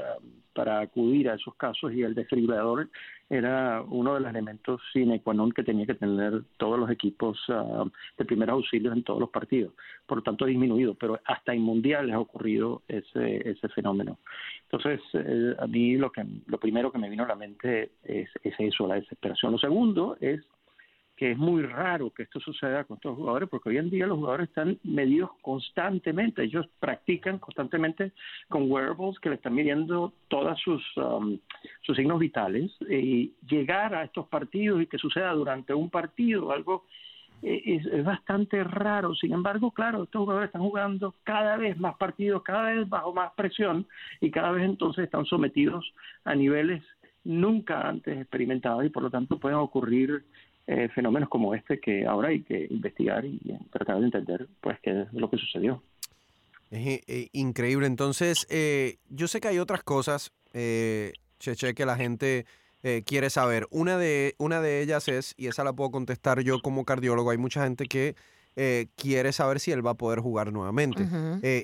para 0.54 0.80
acudir 0.80 1.30
a 1.30 1.36
esos 1.36 1.56
casos 1.56 1.94
y 1.94 2.04
el 2.04 2.14
desfibrilador 2.14 2.90
era 3.30 3.82
uno 3.82 4.14
de 4.14 4.20
los 4.20 4.30
elementos 4.30 4.82
sine 4.92 5.22
qua 5.22 5.34
non 5.34 5.52
que 5.52 5.64
tenía 5.64 5.86
que 5.86 5.96
tener 5.96 6.44
todos 6.58 6.78
los 6.78 6.90
equipos 6.92 7.40
uh, 7.50 7.90
de 8.18 8.26
primeros 8.26 8.62
auxilios 8.62 8.94
en 8.94 9.04
todos 9.04 9.20
los 9.20 9.30
partidos. 9.30 9.74
Por 10.06 10.20
lo 10.20 10.24
tanto, 10.24 10.46
ha 10.46 10.48
disminuido, 10.48 10.94
pero 10.94 11.20
hasta 11.26 11.54
en 11.54 11.62
mundiales 11.62 12.14
ha 12.14 12.20
ocurrido 12.20 12.84
ese, 12.88 13.50
ese 13.50 13.68
fenómeno. 13.70 14.20
Entonces, 14.70 15.02
eh, 15.14 15.56
a 15.58 15.66
mí 15.66 15.98
lo, 15.98 16.12
que, 16.12 16.24
lo 16.46 16.60
primero 16.60 16.92
que 16.92 17.00
me 17.00 17.10
vino 17.10 17.24
a 17.24 17.28
la 17.28 17.36
mente 17.36 17.92
es 18.04 18.30
eso, 18.44 18.88
la 18.88 18.96
desesperación. 18.96 19.54
Lo 19.54 19.58
segundo 19.58 20.18
es 20.20 20.42
que 21.24 21.32
es 21.32 21.38
muy 21.38 21.62
raro 21.62 22.10
que 22.10 22.24
esto 22.24 22.42
suceda 22.42 22.84
con 22.84 22.98
estos 22.98 23.16
jugadores, 23.16 23.48
porque 23.48 23.70
hoy 23.70 23.78
en 23.78 23.90
día 23.90 24.06
los 24.06 24.18
jugadores 24.18 24.50
están 24.50 24.78
medidos 24.84 25.30
constantemente, 25.42 26.44
ellos 26.44 26.68
practican 26.82 27.40
constantemente 27.40 28.12
con 28.50 28.70
wearables 28.70 29.18
que 29.22 29.30
le 29.30 29.36
están 29.36 29.56
midiendo 29.56 30.12
todos 30.28 30.60
sus, 30.60 30.84
um, 30.98 31.40
sus 31.82 31.96
signos 31.96 32.20
vitales, 32.20 32.76
y 32.90 33.32
llegar 33.48 33.96
a 33.96 34.04
estos 34.04 34.28
partidos 34.28 34.82
y 34.82 34.88
que 34.88 34.98
suceda 34.98 35.32
durante 35.32 35.74
un 35.74 35.90
partido, 35.90 36.52
algo 36.52 36.84
es, 37.42 38.04
bastante 38.04 38.62
raro. 38.62 39.16
Sin 39.16 39.32
embargo, 39.32 39.72
claro, 39.72 40.04
estos 40.04 40.20
jugadores 40.20 40.48
están 40.48 40.64
jugando 40.64 41.16
cada 41.24 41.56
vez 41.56 41.80
más 41.80 41.96
partidos, 41.96 42.44
cada 42.44 42.74
vez 42.74 42.90
bajo 42.90 43.14
más 43.14 43.32
presión 43.32 43.88
y 44.20 44.30
cada 44.30 44.52
vez 44.52 44.66
entonces 44.66 45.06
están 45.06 45.24
sometidos 45.24 45.90
a 46.26 46.36
niveles 46.36 46.84
nunca 47.24 47.88
antes 47.88 48.20
experimentados 48.20 48.84
y 48.84 48.90
por 48.90 49.04
lo 49.04 49.10
tanto 49.10 49.40
pueden 49.40 49.58
ocurrir 49.58 50.26
eh, 50.66 50.88
fenómenos 50.96 51.28
como 51.28 51.54
este 51.54 51.82
que 51.82 52.06
ahora 52.06 52.30
hay 52.30 52.42
que 52.42 52.68
investigar 52.70 53.26
y 53.26 53.40
tratar 53.70 54.00
de 54.00 54.06
entender 54.06 54.48
pues 54.62 54.80
qué 54.82 55.02
es 55.02 55.14
lo 55.14 55.30
que 55.30 55.38
sucedió. 55.38 55.84
Es 56.72 57.02
eh, 57.06 57.28
increíble. 57.34 57.86
Entonces, 57.86 58.48
eh, 58.50 58.96
yo 59.10 59.28
sé 59.28 59.42
que 59.42 59.50
hay 59.50 59.60
otras 59.60 59.84
cosas, 59.84 60.32
Cheche, 61.40 61.74
que 61.74 61.86
la 61.86 61.98
gente 61.98 62.46
quiere 63.06 63.30
saber. 63.30 63.68
Una 63.72 63.98
de, 63.98 64.36
una 64.38 64.62
de 64.62 64.82
ellas 64.82 65.08
es, 65.08 65.34
y 65.38 65.48
esa 65.48 65.64
la 65.64 65.74
puedo 65.74 65.92
contestar 65.92 66.42
yo 66.42 66.62
como 66.62 66.84
cardiólogo, 66.86 67.30
hay 67.32 67.38
mucha 67.38 67.64
gente 67.64 67.86
que 67.86 68.16
quiere 68.96 69.32
saber 69.32 69.60
si 69.60 69.72
él 69.72 69.86
va 69.86 69.92
a 69.92 69.98
poder 69.98 70.20
jugar 70.20 70.52
nuevamente. 70.52 71.08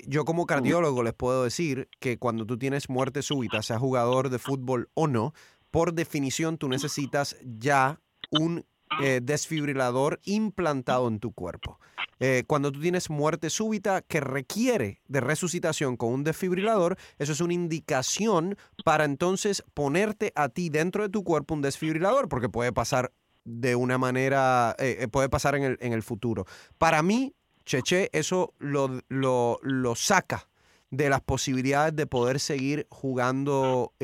yo 0.06 0.24
como 0.24 0.46
cardiólogo 0.46 1.02
les 1.02 1.12
puedo 1.12 1.44
decir 1.44 1.88
que 2.00 2.18
cuando 2.18 2.46
tú 2.46 2.58
tienes 2.58 2.88
muerte 2.88 3.22
súbita, 3.22 3.62
sea 3.62 3.78
jugador 3.78 4.28
de 4.28 4.38
fútbol 4.38 4.88
o 4.94 5.06
no, 5.06 5.34
por 5.70 5.92
definición 5.94 6.58
tú 6.58 6.68
necesitas 6.68 7.36
ya 7.42 8.00
un 8.30 8.64
eh, 8.98 9.20
desfibrilador 9.22 10.20
implantado 10.24 11.08
en 11.08 11.20
tu 11.20 11.32
cuerpo. 11.32 11.78
Eh, 12.18 12.44
cuando 12.46 12.72
tú 12.72 12.80
tienes 12.80 13.08
muerte 13.08 13.48
súbita 13.48 14.02
que 14.02 14.20
requiere 14.20 15.00
de 15.06 15.20
resucitación 15.20 15.96
con 15.96 16.12
un 16.12 16.24
desfibrilador, 16.24 16.98
eso 17.18 17.32
es 17.32 17.40
una 17.40 17.54
indicación 17.54 18.58
para 18.84 19.04
entonces 19.04 19.64
ponerte 19.74 20.32
a 20.34 20.48
ti 20.48 20.68
dentro 20.68 21.04
de 21.04 21.08
tu 21.08 21.24
cuerpo 21.24 21.54
un 21.54 21.62
desfibrilador, 21.62 22.28
porque 22.28 22.48
puede 22.48 22.72
pasar 22.72 23.12
de 23.44 23.74
una 23.74 23.96
manera, 23.96 24.74
eh, 24.78 25.08
puede 25.10 25.28
pasar 25.28 25.54
en 25.54 25.92
el, 25.92 26.02
futuro. 26.02 26.44
Para 26.76 27.02
mí, 27.02 27.34
Cheche, 27.64 28.10
eso 28.12 28.54
lo, 28.58 29.00
lo, 29.08 29.60
lo 29.62 29.94
saca 29.94 30.48
de 30.90 31.08
las 31.08 31.20
posibilidades 31.20 31.94
de 31.94 32.06
poder 32.06 32.40
seguir 32.40 32.86
jugando 32.90 33.94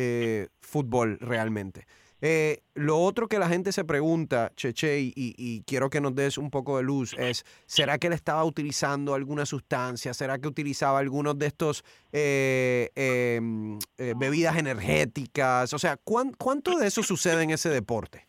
fútbol 0.60 1.18
realmente. 1.20 1.86
Eh, 2.22 2.60
lo 2.74 2.98
otro 2.98 3.28
que 3.28 3.38
la 3.38 3.48
gente 3.48 3.72
se 3.72 3.84
pregunta, 3.84 4.50
Cheche, 4.56 4.98
y, 5.00 5.62
quiero 5.66 5.90
que 5.90 6.00
nos 6.00 6.14
des 6.14 6.38
un 6.38 6.50
poco 6.50 6.78
de 6.78 6.82
luz, 6.82 7.14
es, 7.18 7.44
¿será 7.66 7.98
que 7.98 8.06
él 8.06 8.12
estaba 8.12 8.44
utilizando 8.44 9.14
alguna 9.14 9.44
sustancia? 9.44 10.14
¿Será 10.14 10.38
que 10.38 10.48
utilizaba 10.48 10.98
algunos 10.98 11.38
de 11.38 11.46
estos 11.46 11.84
eh, 12.12 12.90
em, 12.94 13.78
eh, 13.98 14.14
bebidas 14.16 14.56
energéticas? 14.56 15.72
O 15.74 15.78
sea, 15.78 15.98
¿cuánto 16.02 16.78
de 16.78 16.86
eso 16.86 17.02
sucede 17.02 17.42
en 17.42 17.50
ese 17.50 17.68
deporte? 17.68 18.26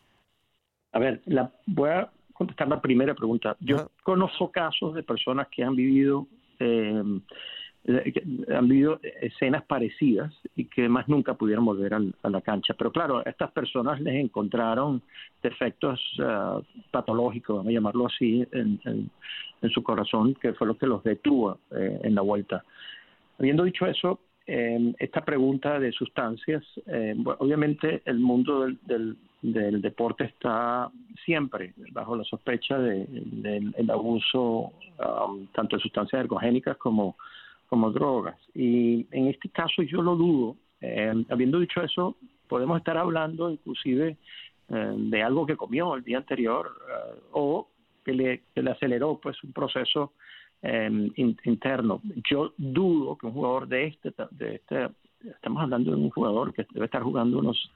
A 0.92 0.98
ver, 0.98 1.22
la, 1.26 1.50
voy 1.66 1.90
a 1.90 2.10
contestar 2.34 2.68
la 2.68 2.80
primera 2.80 3.14
pregunta. 3.14 3.56
Yo 3.60 3.90
conozco 4.02 4.50
casos 4.50 4.94
de 4.94 5.02
personas 5.02 5.48
que 5.50 5.64
han 5.64 5.74
vivido 5.74 6.26
em, 6.58 7.20
han 7.88 8.54
habido 8.54 9.00
escenas 9.20 9.64
parecidas 9.64 10.32
y 10.54 10.66
que 10.66 10.88
más 10.88 11.08
nunca 11.08 11.34
pudieron 11.34 11.64
volver 11.64 11.94
a 11.94 12.28
la 12.28 12.40
cancha. 12.42 12.74
Pero 12.76 12.92
claro, 12.92 13.18
a 13.18 13.22
estas 13.22 13.50
personas 13.52 14.00
les 14.00 14.16
encontraron 14.16 15.00
defectos 15.42 16.00
uh, 16.18 16.62
patológicos, 16.90 17.56
vamos 17.56 17.70
a 17.70 17.72
llamarlo 17.72 18.06
así, 18.06 18.46
en, 18.52 19.10
su 19.74 19.82
corazón, 19.82 20.34
que 20.34 20.52
fue 20.52 20.66
lo 20.66 20.78
que 20.78 20.86
los 20.86 21.02
detuvo 21.02 21.58
eh, 21.72 22.00
en 22.04 22.14
la 22.14 22.22
vuelta. 22.22 22.64
Habiendo 23.38 23.64
dicho 23.64 23.86
eso, 23.86 24.20
eh, 24.46 24.94
esta 24.98 25.24
pregunta 25.24 25.78
de 25.78 25.92
sustancias, 25.92 26.64
eh, 26.86 27.14
obviamente 27.38 28.02
el 28.06 28.18
mundo 28.18 28.66
del, 28.82 29.16
deporte 29.42 30.24
está 30.24 30.90
siempre 31.24 31.74
bajo 31.92 32.16
la 32.16 32.24
sospecha 32.24 32.78
del 32.78 33.06
de, 33.42 33.92
abuso 33.92 34.72
um, 34.98 35.46
tanto 35.52 35.76
de 35.76 35.82
sustancias 35.82 36.20
ergogénicas 36.20 36.76
como 36.76 37.16
como 37.68 37.90
drogas. 37.90 38.36
Y 38.54 39.06
en 39.10 39.28
este 39.28 39.48
caso 39.50 39.82
yo 39.82 40.02
lo 40.02 40.16
dudo. 40.16 40.56
Eh, 40.80 41.12
habiendo 41.28 41.58
dicho 41.58 41.82
eso, 41.82 42.16
podemos 42.48 42.78
estar 42.78 42.96
hablando 42.96 43.50
inclusive 43.50 44.16
eh, 44.68 44.94
de 44.96 45.22
algo 45.22 45.46
que 45.46 45.56
comió 45.56 45.94
el 45.94 46.04
día 46.04 46.18
anterior 46.18 46.70
eh, 46.88 47.20
o 47.32 47.68
que 48.04 48.12
le, 48.12 48.42
le, 48.54 48.70
aceleró 48.70 49.18
pues 49.22 49.42
un 49.44 49.52
proceso 49.52 50.12
interno. 50.60 52.00
Yo 52.28 52.52
dudo 52.56 53.16
que 53.16 53.26
un 53.26 53.32
jugador 53.32 53.68
de 53.68 53.86
este, 53.86 54.12
de 54.32 54.56
este, 54.56 54.88
estamos 55.24 55.62
hablando 55.62 55.92
de 55.92 55.96
un 55.98 56.10
jugador 56.10 56.52
que 56.52 56.66
debe 56.72 56.86
estar 56.86 57.02
jugando 57.02 57.38
unos 57.38 57.70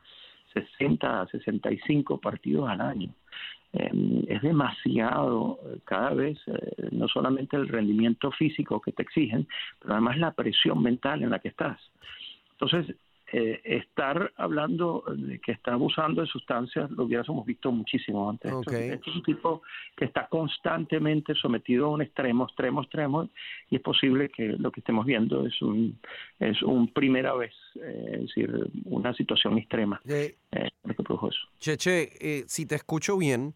60 0.52 1.20
a 1.20 1.26
65 1.28 2.18
partidos 2.18 2.68
al 2.68 2.81
año. 2.81 3.11
Em, 3.72 4.22
es 4.28 4.42
demasiado 4.42 5.58
eh, 5.64 5.78
cada 5.85 6.11
vez, 6.11 6.38
eh, 6.46 6.88
no 6.90 7.08
solamente 7.08 7.56
el 7.56 7.68
rendimiento 7.68 8.30
físico 8.30 8.80
que 8.80 8.92
te 8.92 9.02
exigen, 9.02 9.48
pero 9.80 9.94
además 9.94 10.18
la 10.18 10.32
presión 10.32 10.82
mental 10.82 11.22
en 11.22 11.30
la 11.30 11.38
que 11.38 11.48
estás. 11.48 11.80
Entonces, 12.52 12.94
eh, 13.33 13.61
estar 13.64 14.33
hablando 14.37 15.05
de 15.16 15.38
que 15.40 15.53
está 15.53 15.73
abusando 15.73 16.21
de 16.21 16.27
sustancias 16.29 16.90
lo 16.90 17.05
hubiéremos 17.05 17.47
visto 17.47 17.73
muchísimo 17.73 18.29
antes. 18.29 18.53
es 18.71 19.07
un 19.07 19.23
tipo 19.23 19.62
que 19.97 20.05
está 20.05 20.29
constantemente 20.29 21.35
sometido 21.35 21.87
a 21.87 21.90
un 21.90 22.03
extremo, 22.03 22.45
extremo, 22.45 22.83
extremo, 22.83 23.31
y 23.71 23.77
es 23.77 23.83
posible 23.83 24.29
que 24.29 24.49
lo 24.49 24.71
que 24.71 24.81
estemos 24.81 25.07
viendo 25.07 25.47
es 25.47 25.61
un 25.62 25.99
es 26.38 26.62
un 26.62 26.92
primera 26.92 27.35
vez, 27.35 27.55
es 27.75 28.21
decir, 28.21 28.71
una 28.85 29.14
situación 29.14 29.59
extrema 29.59 30.01
eh, 30.07 30.37
que 30.51 30.95
produjo 30.95 31.29
eso. 31.29 31.40
Cheche, 31.59 32.45
si 32.47 32.66
te 32.66 32.75
escucho 32.75 33.16
bien, 33.16 33.55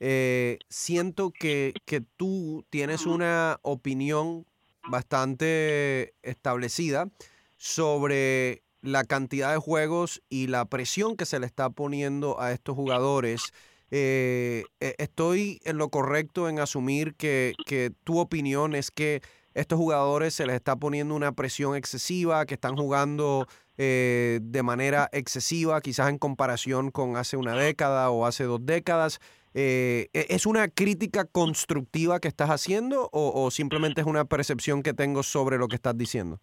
eh, 0.00 0.58
siento 0.68 1.32
que, 1.32 1.74
que 1.84 2.00
tú 2.00 2.64
tienes 2.70 3.04
una 3.06 3.58
opinión 3.62 4.46
bastante 4.88 6.14
establecida 6.22 7.10
sobre 7.56 8.62
la 8.88 9.04
cantidad 9.04 9.52
de 9.52 9.58
juegos 9.58 10.22
y 10.28 10.46
la 10.48 10.64
presión 10.64 11.16
que 11.16 11.26
se 11.26 11.38
le 11.38 11.46
está 11.46 11.70
poniendo 11.70 12.40
a 12.40 12.52
estos 12.52 12.74
jugadores. 12.74 13.52
Eh, 13.90 14.64
e, 14.80 14.94
estoy 14.98 15.60
en 15.64 15.78
lo 15.78 15.88
correcto 15.88 16.48
en 16.48 16.58
asumir 16.58 17.14
que, 17.14 17.54
que, 17.66 17.90
tu 18.04 18.18
opinión 18.18 18.74
es 18.74 18.90
que 18.90 19.22
estos 19.54 19.78
jugadores 19.78 20.34
se 20.34 20.46
les 20.46 20.56
está 20.56 20.76
poniendo 20.76 21.14
una 21.14 21.32
presión 21.32 21.74
excesiva, 21.74 22.44
que 22.46 22.54
están 22.54 22.76
jugando 22.76 23.46
eh, 23.76 24.40
de 24.42 24.62
manera 24.62 25.08
excesiva, 25.12 25.80
quizás 25.80 26.08
en 26.10 26.18
comparación 26.18 26.90
con 26.90 27.16
hace 27.16 27.36
una 27.36 27.54
década 27.54 28.10
o 28.10 28.26
hace 28.26 28.44
dos 28.44 28.64
décadas. 28.64 29.20
Eh, 29.54 30.08
¿e, 30.12 30.26
¿Es 30.30 30.46
una 30.46 30.68
crítica 30.68 31.24
constructiva 31.24 32.20
que 32.20 32.28
estás 32.28 32.50
haciendo 32.50 33.08
o, 33.12 33.42
o, 33.42 33.50
simplemente 33.50 34.00
es 34.00 34.06
una 34.06 34.24
percepción 34.24 34.82
que 34.82 34.94
tengo 34.94 35.22
sobre 35.22 35.58
lo 35.58 35.68
que 35.68 35.76
estás 35.76 35.96
diciendo? 35.96 36.40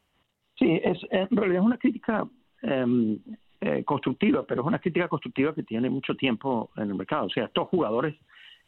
Sí, 0.57 0.79
es, 0.83 0.97
en 1.11 1.35
realidad 1.35 1.61
es 1.61 1.65
una 1.65 1.77
crítica 1.77 2.27
em, 2.61 3.19
eh, 3.61 3.83
constructiva, 3.83 4.45
pero 4.45 4.61
es 4.61 4.67
una 4.67 4.79
crítica 4.79 5.07
constructiva 5.07 5.53
que 5.53 5.63
tiene 5.63 5.89
mucho 5.89 6.15
tiempo 6.15 6.71
en 6.77 6.89
el 6.89 6.95
mercado. 6.95 7.25
O 7.25 7.29
sea, 7.29 7.45
estos 7.45 7.67
jugadores 7.67 8.15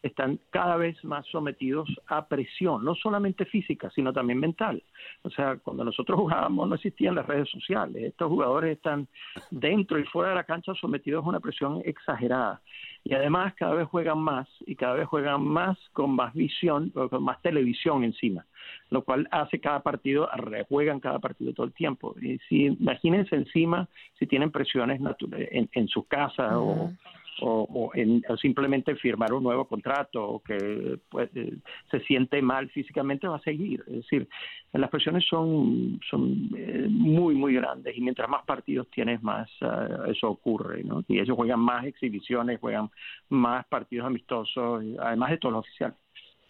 están 0.03 0.39
cada 0.51 0.77
vez 0.77 1.03
más 1.03 1.25
sometidos 1.27 1.89
a 2.07 2.27
presión, 2.27 2.83
no 2.83 2.95
solamente 2.95 3.45
física, 3.45 3.89
sino 3.91 4.13
también 4.13 4.39
mental. 4.39 4.81
O 5.23 5.29
sea, 5.29 5.57
cuando 5.57 5.83
nosotros 5.83 6.19
jugábamos 6.19 6.69
no 6.69 6.75
existían 6.75 7.15
las 7.15 7.25
redes 7.25 7.49
sociales. 7.49 8.03
Estos 8.03 8.29
jugadores 8.29 8.77
están 8.77 9.07
dentro 9.51 9.99
y 9.99 10.03
fuera 10.05 10.29
de 10.29 10.35
la 10.35 10.43
cancha 10.43 10.73
sometidos 10.75 11.25
a 11.25 11.29
una 11.29 11.39
presión 11.39 11.81
exagerada. 11.85 12.61
Y 13.03 13.13
además 13.13 13.53
cada 13.55 13.73
vez 13.73 13.87
juegan 13.87 14.19
más 14.19 14.47
y 14.65 14.75
cada 14.75 14.95
vez 14.95 15.07
juegan 15.07 15.41
más 15.41 15.77
con 15.93 16.11
más 16.11 16.33
visión, 16.33 16.89
con 16.89 17.23
más 17.23 17.41
televisión 17.41 18.03
encima, 18.03 18.45
lo 18.89 19.03
cual 19.03 19.27
hace 19.31 19.59
cada 19.59 19.81
partido, 19.81 20.29
rejuegan 20.35 20.99
cada 20.99 21.19
partido 21.19 21.53
todo 21.53 21.65
el 21.65 21.73
tiempo. 21.73 22.15
Y 22.21 22.37
si 22.49 22.65
imagínense 22.65 23.35
encima 23.35 23.87
si 24.19 24.27
tienen 24.27 24.51
presiones 24.51 24.99
en, 25.31 25.69
en 25.71 25.87
su 25.87 26.03
casa 26.05 26.59
o 26.59 26.91
o, 27.41 27.91
en, 27.93 28.23
simplemente 28.39 28.95
firmar 28.95 29.33
un 29.33 29.43
nuevo 29.43 29.65
contrato 29.65 30.23
o 30.23 30.39
que 30.39 30.99
pues, 31.09 31.29
eh, 31.35 31.57
se 31.91 31.99
siente 32.01 32.41
mal 32.41 32.69
físicamente 32.69 33.27
va 33.27 33.37
a 33.37 33.41
seguir. 33.41 33.83
Es 33.87 33.95
decir, 33.97 34.27
las 34.73 34.89
presiones 34.89 35.25
son, 35.29 35.99
son 36.09 36.49
eh, 36.55 36.87
muy, 36.89 37.35
muy 37.35 37.53
grandes 37.53 37.97
y 37.97 38.01
mientras 38.01 38.29
más 38.29 38.43
partidos 38.45 38.89
tienes, 38.89 39.21
más 39.21 39.49
eh, 39.61 40.11
eso 40.11 40.29
ocurre. 40.29 40.83
¿no? 40.83 41.03
Y 41.07 41.19
ellos 41.19 41.35
juegan 41.35 41.59
más 41.59 41.85
exhibiciones, 41.85 42.59
juegan 42.59 42.89
más 43.29 43.65
partidos 43.67 44.07
amistosos, 44.07 44.83
además 44.99 45.31
de 45.31 45.37
todo 45.37 45.51
lo 45.53 45.59
oficial. 45.59 45.95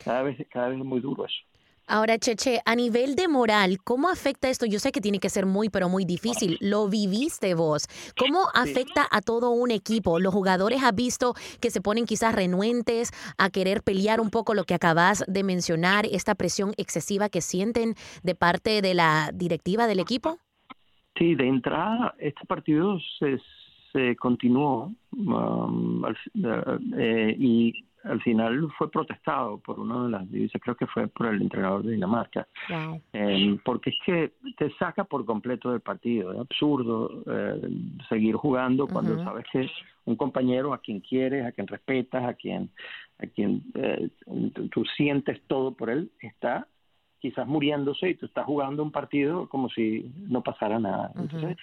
Cada 0.04 0.24
vez, 0.24 0.38
cada 0.50 0.70
vez 0.70 0.80
es 0.80 0.86
muy 0.86 1.00
duro 1.00 1.26
eso. 1.26 1.57
Ahora, 1.90 2.18
Cheche, 2.18 2.60
a 2.66 2.76
nivel 2.76 3.16
de 3.16 3.30
moral, 3.30 3.78
¿cómo 3.82 4.10
afecta 4.10 4.50
esto? 4.50 4.66
Yo 4.66 4.78
sé 4.78 4.92
que 4.92 5.00
tiene 5.00 5.20
que 5.20 5.30
ser 5.30 5.46
muy, 5.46 5.70
pero 5.70 5.88
muy 5.88 6.04
difícil. 6.04 6.58
Lo 6.60 6.90
viviste 6.90 7.54
vos. 7.56 7.88
¿Cómo 8.20 8.40
afecta 8.54 9.08
a 9.10 9.22
todo 9.22 9.52
un 9.52 9.72
equipo? 9.72 10.20
Los 10.20 10.34
jugadores 10.34 10.84
han 10.84 10.98
visto 10.98 11.34
que 11.62 11.70
se 11.70 11.80
ponen 11.80 12.06
quizás 12.06 12.36
renuentes 12.36 13.12
a 13.38 13.50
querer 13.50 13.84
pelear 13.84 14.20
un 14.20 14.32
poco 14.32 14.54
lo 14.54 14.66
que 14.66 14.74
acabas 14.74 15.24
de 15.30 15.46
mencionar, 15.46 16.06
esta 16.12 16.36
presión 16.36 16.74
excesiva 16.76 17.30
que 17.30 17.40
sienten 17.40 17.94
de 18.22 18.36
parte 18.36 18.82
de 18.82 18.94
la 18.94 19.32
directiva 19.34 19.88
del 19.88 20.02
equipo. 20.02 20.40
Sí, 21.18 21.36
de 21.36 21.48
entrada, 21.48 22.14
este 22.20 22.46
partido 22.46 23.00
se, 23.18 24.16
continuó 24.18 24.94
um, 25.14 26.04
eh, 26.98 27.36
y 27.40 27.87
al 28.08 28.22
final 28.22 28.70
fue 28.78 28.90
protestado 28.90 29.60
por 29.60 29.80
uno 29.80 30.06
de 30.06 30.12
las 30.12 30.32
divisas, 30.32 30.62
creo 30.62 30.76
que 30.76 30.88
fue 30.88 31.08
por 31.08 31.28
el 31.28 31.42
entrenador 31.42 31.84
de 31.84 31.94
Dinamarca, 31.94 32.48
eh, 33.14 33.58
porque 33.64 33.92
es 33.92 33.96
que 34.06 34.34
te 34.58 34.72
saca 34.78 35.04
por 35.04 35.26
completo 35.26 35.72
del 35.72 35.82
partido, 35.82 36.34
es 36.34 36.40
absurdo 36.40 37.24
eh, 37.26 37.62
seguir 38.10 38.36
jugando 38.36 38.88
cuando 38.88 39.24
sabes 39.24 39.46
que 39.52 39.70
un 40.06 40.16
compañero 40.16 40.74
a 40.74 40.80
quien 40.80 41.02
quieres, 41.02 41.46
a 41.46 41.52
quien 41.52 41.68
respetas, 41.68 42.24
a 42.24 42.34
quien, 42.34 42.70
a 43.20 43.28
quien 43.28 43.64
eh, 43.76 44.10
tú 44.72 44.86
sientes 44.96 45.42
todo 45.48 45.74
por 45.74 45.90
él, 45.90 46.12
está 46.22 46.68
quizás 47.20 47.48
muriéndose 47.48 48.10
y 48.10 48.16
tú 48.16 48.28
estás 48.28 48.46
jugando 48.46 48.84
un 48.84 48.92
partido 48.92 49.50
como 49.50 49.70
si 49.70 50.12
no 50.30 50.44
pasara 50.44 50.80
nada. 50.80 51.12
Entonces, 51.16 51.58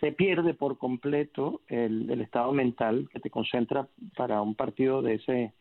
se 0.00 0.12
pierde 0.12 0.54
por 0.54 0.78
completo 0.78 1.62
el, 1.68 2.20
estado 2.20 2.52
mental 2.52 3.08
que 3.12 3.20
te 3.20 3.30
concentra 3.30 3.88
para 4.16 4.42
un 4.42 4.54
partido 4.54 5.02
de 5.02 5.14
ese 5.14 5.52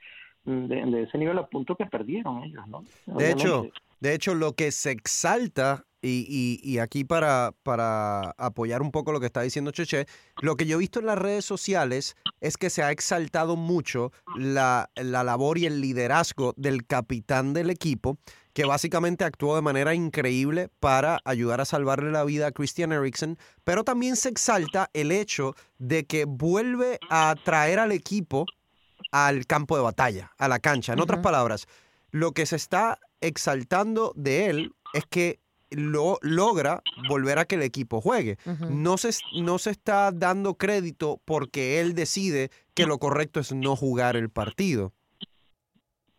de, 0.48 1.04
ese 1.04 1.18
nivel 1.18 1.38
a 1.38 1.48
punto 1.48 1.76
que 1.76 1.86
perdieron 1.86 2.44
ellos, 2.44 2.66
¿no? 2.68 2.84
De 3.06 3.32
hecho, 3.32 3.70
de 4.00 4.14
hecho, 4.14 4.36
lo 4.36 4.54
que 4.54 4.72
se 4.72 4.92
exalta 4.92 5.86
y, 6.02 6.60
y, 6.64 6.78
aquí 6.78 7.04
para, 7.04 7.54
para 7.64 8.30
apoyar 8.38 8.82
un 8.82 8.92
poco 8.92 9.12
lo 9.12 9.20
que 9.20 9.26
está 9.26 9.42
diciendo 9.42 9.72
Cheche, 9.72 10.06
lo 10.42 10.56
que 10.56 10.66
yo 10.66 10.78
he 10.78 10.80
visto 10.80 11.00
en 11.00 11.08
las 11.08 11.18
redes 11.18 11.44
sociales 11.44 12.16
es 12.40 12.56
que 12.56 12.70
se 12.70 12.84
ha 12.84 12.92
exaltado 12.92 13.56
mucho 13.56 14.12
la, 14.38 14.90
la 14.96 15.24
labor 15.24 15.58
y 15.58 15.66
el 15.66 15.82
liderazgo 15.82 16.54
del 16.56 16.86
capitán 16.86 17.54
del 17.54 17.72
equipo, 17.72 18.20
que 18.54 18.66
básicamente 18.66 19.26
actuó 19.26 19.56
de 19.56 19.62
manera 19.64 19.96
increíble 19.96 20.70
para 20.80 21.20
ayudar 21.26 21.62
a 21.62 21.66
salvarle 21.66 22.12
la 22.12 22.24
vida 22.24 22.48
a 22.48 22.52
Christian 22.52 22.92
Eriksen, 22.92 23.38
pero 23.64 23.84
también 23.84 24.16
se 24.16 24.30
exalta 24.30 24.90
el 24.94 25.12
hecho 25.12 25.56
de 25.80 26.06
que 26.06 26.26
vuelve 26.26 27.00
a 27.10 27.36
traer 27.44 27.80
al 27.80 27.92
equipo 27.92 28.46
al 29.12 29.46
campo 29.46 29.76
de 29.78 29.84
batalla, 29.84 30.32
a 30.38 30.48
la 30.48 30.60
cancha. 30.60 30.94
En 30.94 31.00
otras 31.00 31.22
palabras, 31.22 31.68
lo 32.12 32.32
que 32.32 32.46
se 32.46 32.56
está 32.56 33.00
exaltando 33.22 34.14
de 34.16 34.50
él 34.50 34.74
es 34.94 35.06
que 35.06 35.40
lo 35.70 36.18
logra 36.22 36.82
volver 37.10 37.40
a 37.40 37.46
que 37.46 37.56
el 37.56 37.62
equipo 37.62 38.02
juegue. 38.02 38.38
no, 38.70 38.98
se, 38.98 39.10
no 39.42 39.58
se 39.58 39.72
está 39.72 40.12
dando 40.12 40.56
crédito 40.56 41.22
porque 41.26 41.82
él 41.82 41.94
decide 41.94 42.50
que 42.74 42.86
lo 42.86 43.00
correcto 43.00 43.40
es 43.40 43.54
no 43.54 43.76
jugar 43.76 44.16
el 44.16 44.30
partido. 44.30 44.94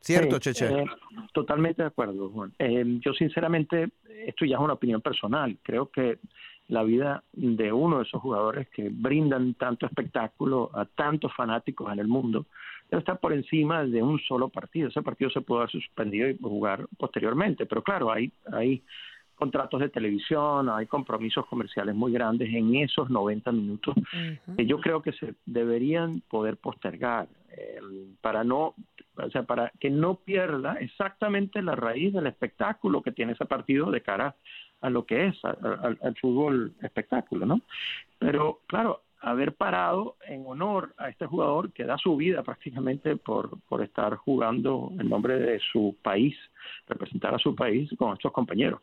¿Cierto, 0.00 0.38
Cheche? 0.38 0.66
Eh, 0.66 0.84
totalmente 1.32 1.82
de 1.82 1.88
acuerdo, 1.88 2.30
Juan. 2.30 2.52
Eh, 2.58 2.84
yo 3.00 3.12
sinceramente, 3.12 3.90
esto 4.26 4.44
ya 4.44 4.56
es 4.56 4.62
una 4.62 4.74
opinión 4.74 5.00
personal. 5.00 5.58
Creo 5.62 5.90
que 5.90 6.18
la 6.68 6.82
vida 6.82 7.24
de 7.32 7.72
uno 7.72 7.98
de 7.98 8.04
esos 8.04 8.20
jugadores 8.20 8.68
que 8.68 8.90
brindan 8.90 9.54
tanto 9.54 9.86
espectáculo 9.86 10.70
a 10.74 10.84
tantos 10.84 11.32
fanáticos 11.34 11.92
en 11.92 11.98
el 11.98 12.06
mundo 12.06 12.46
debe 12.90 13.00
estar 13.00 13.18
por 13.18 13.32
encima 13.32 13.84
de 13.84 14.02
un 14.02 14.18
solo 14.20 14.48
partido. 14.48 14.88
Ese 14.88 15.02
partido 15.02 15.30
se 15.30 15.40
puede 15.40 15.62
haber 15.62 15.70
suspendido 15.70 16.28
y 16.28 16.38
jugar 16.38 16.86
posteriormente, 16.96 17.66
pero 17.66 17.82
claro, 17.82 18.10
hay, 18.10 18.32
hay 18.52 18.82
contratos 19.34 19.80
de 19.80 19.88
televisión, 19.88 20.68
hay 20.68 20.86
compromisos 20.86 21.46
comerciales 21.46 21.94
muy 21.94 22.12
grandes 22.12 22.52
en 22.52 22.74
esos 22.74 23.08
90 23.08 23.52
minutos 23.52 23.94
que 24.56 24.66
yo 24.66 24.80
creo 24.80 25.00
que 25.00 25.12
se 25.12 25.34
deberían 25.46 26.22
poder 26.28 26.56
postergar 26.56 27.28
eh, 27.56 27.78
para 28.20 28.42
no 28.42 28.74
o 29.16 29.30
sea, 29.30 29.42
para 29.42 29.72
que 29.80 29.90
no 29.90 30.16
pierda 30.16 30.74
exactamente 30.74 31.60
la 31.62 31.74
raíz 31.74 32.12
del 32.12 32.26
espectáculo 32.26 33.02
que 33.02 33.12
tiene 33.12 33.32
ese 33.32 33.46
partido 33.46 33.90
de 33.90 34.00
cara 34.00 34.34
a 34.80 34.90
lo 34.90 35.04
que 35.06 35.26
es 35.26 35.44
al 35.44 36.16
fútbol 36.20 36.72
espectáculo, 36.82 37.44
¿no? 37.44 37.60
Pero 38.18 38.60
claro, 38.66 39.02
haber 39.20 39.54
parado 39.54 40.16
en 40.26 40.44
honor 40.46 40.94
a 40.96 41.08
este 41.08 41.26
jugador 41.26 41.72
que 41.72 41.84
da 41.84 41.98
su 41.98 42.16
vida 42.16 42.42
prácticamente 42.42 43.16
por, 43.16 43.60
por 43.68 43.82
estar 43.82 44.14
jugando 44.16 44.92
en 44.98 45.08
nombre 45.08 45.38
de 45.38 45.58
su 45.72 45.96
país, 46.02 46.36
representar 46.86 47.34
a 47.34 47.38
su 47.38 47.54
país 47.54 47.90
con 47.98 48.12
estos 48.12 48.32
compañeros. 48.32 48.80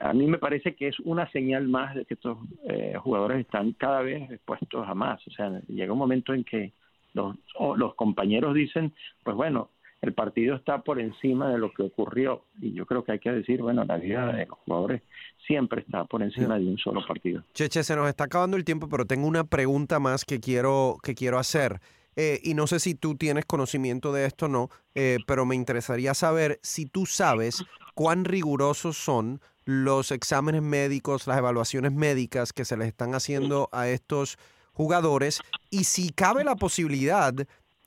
A 0.00 0.12
mí 0.12 0.26
me 0.26 0.38
parece 0.38 0.74
que 0.74 0.88
es 0.88 0.98
una 1.00 1.30
señal 1.30 1.68
más 1.68 1.94
de 1.94 2.04
que 2.04 2.14
estos 2.14 2.38
eh, 2.64 2.94
jugadores 2.98 3.40
están 3.40 3.72
cada 3.72 4.00
vez 4.00 4.30
expuestos 4.30 4.88
a 4.88 4.94
más. 4.94 5.26
O 5.26 5.30
sea, 5.30 5.60
llega 5.68 5.92
un 5.92 5.98
momento 5.98 6.32
en 6.32 6.44
que 6.44 6.72
los, 7.12 7.36
los 7.76 7.94
compañeros 7.94 8.54
dicen, 8.54 8.92
pues 9.22 9.36
bueno, 9.36 9.70
el 10.02 10.14
partido 10.14 10.56
está 10.56 10.82
por 10.82 11.00
encima 11.00 11.48
de 11.50 11.58
lo 11.58 11.72
que 11.72 11.84
ocurrió. 11.84 12.44
Y 12.60 12.72
yo 12.74 12.86
creo 12.86 13.04
que 13.04 13.12
hay 13.12 13.18
que 13.20 13.30
decir, 13.30 13.62
bueno, 13.62 13.84
la 13.84 13.96
vida 13.96 14.32
de 14.32 14.46
los 14.46 14.58
jugadores 14.58 15.02
siempre 15.46 15.80
está 15.80 16.04
por 16.04 16.22
encima 16.22 16.58
de 16.58 16.66
un 16.66 16.76
solo 16.76 17.06
partido. 17.06 17.44
Cheche, 17.54 17.84
se 17.84 17.94
nos 17.94 18.08
está 18.08 18.24
acabando 18.24 18.56
el 18.56 18.64
tiempo, 18.64 18.88
pero 18.88 19.06
tengo 19.06 19.28
una 19.28 19.44
pregunta 19.44 20.00
más 20.00 20.24
que 20.24 20.40
quiero, 20.40 20.96
que 21.02 21.14
quiero 21.14 21.38
hacer. 21.38 21.80
Eh, 22.16 22.40
y 22.42 22.54
no 22.54 22.66
sé 22.66 22.80
si 22.80 22.94
tú 22.96 23.14
tienes 23.14 23.46
conocimiento 23.46 24.12
de 24.12 24.26
esto 24.26 24.46
o 24.46 24.48
no, 24.48 24.68
eh, 24.96 25.18
pero 25.26 25.46
me 25.46 25.54
interesaría 25.54 26.14
saber 26.14 26.58
si 26.62 26.84
tú 26.84 27.06
sabes 27.06 27.64
cuán 27.94 28.24
rigurosos 28.24 28.96
son 28.98 29.40
los 29.64 30.10
exámenes 30.10 30.62
médicos, 30.62 31.28
las 31.28 31.38
evaluaciones 31.38 31.92
médicas 31.92 32.52
que 32.52 32.64
se 32.64 32.76
les 32.76 32.88
están 32.88 33.14
haciendo 33.14 33.68
a 33.72 33.88
estos 33.88 34.36
jugadores 34.72 35.40
y 35.70 35.84
si 35.84 36.10
cabe 36.10 36.44
la 36.44 36.56
posibilidad 36.56 37.32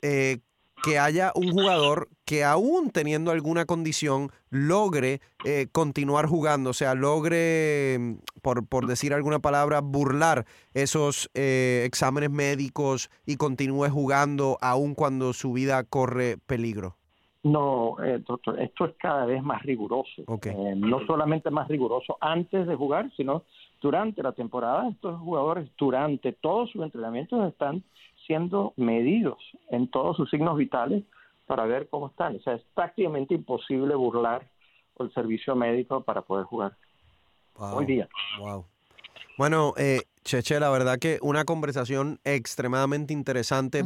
eh, 0.01 0.39
que 0.86 1.00
haya 1.00 1.32
un 1.34 1.52
jugador 1.52 2.10
que 2.26 2.43
aún 2.43 2.91
teniendo 2.91 3.32
alguna 3.32 3.65
condición 3.65 4.30
logre 4.52 5.19
eh, 5.43 5.65
continuar 5.71 6.28
jugando, 6.28 6.69
o 6.69 6.74
sea, 6.74 6.93
logre, 6.93 7.98
mm, 8.00 8.13
por, 8.43 8.67
por 8.67 8.86
decir 8.86 9.13
alguna 9.13 9.39
palabra, 9.39 9.82
burlar 9.82 10.45
esos 10.76 11.30
eh, 11.34 11.84
exámenes 11.86 12.30
médicos 12.30 13.10
y 13.26 13.38
continúe 13.38 13.89
jugando 13.89 14.58
aún 14.62 14.93
cuando 14.93 15.34
su 15.34 15.54
vida 15.54 15.84
corre 15.84 16.38
peligro. 16.45 16.95
No, 17.41 17.95
eh, 18.04 18.21
doctor, 18.26 18.60
esto 18.60 18.86
es 18.86 18.95
cada 18.98 19.26
vez 19.26 19.41
más 19.43 19.63
riguroso. 19.63 20.24
no 20.76 21.06
solamente 21.08 21.50
más 21.50 21.67
riguroso 21.67 22.17
antes 22.21 22.67
de 22.67 22.76
jugar, 22.76 23.12
sino 23.17 23.43
durante 23.82 24.21
la 24.21 24.34
temporada. 24.34 24.89
Estos 24.89 25.19
jugadores 25.19 25.69
durante 25.78 26.32
todos 26.34 26.71
sus 26.71 26.84
entrenamientos 26.84 27.48
están 27.48 27.84
siendo 28.26 28.74
medidos 28.76 29.38
en 29.70 29.90
todos 29.90 30.18
sus 30.18 30.30
signos 30.30 30.58
vitales 30.58 31.04
para 31.46 31.66
ver 31.66 31.90
cómo 31.90 32.08
están. 32.08 32.36
O 32.36 32.40
sea, 32.40 32.54
es 32.54 32.64
prácticamente 32.74 33.34
imposible 33.34 33.96
burlar 33.96 34.48
el 35.00 35.14
servicio 35.14 35.56
médico 35.56 36.02
para 36.02 36.22
poder 36.22 36.46
jugar 36.46 36.76
hoy 37.58 37.86
día. 37.86 38.08
Wow. 38.40 38.66
Bueno, 39.38 39.74
eh, 39.78 40.02
Cheche, 40.24 40.60
la 40.60 40.70
verdad 40.70 40.98
que 40.98 41.20
una 41.22 41.44
conversación 41.44 42.20
extremadamente 42.24 43.14
interesante. 43.14 43.84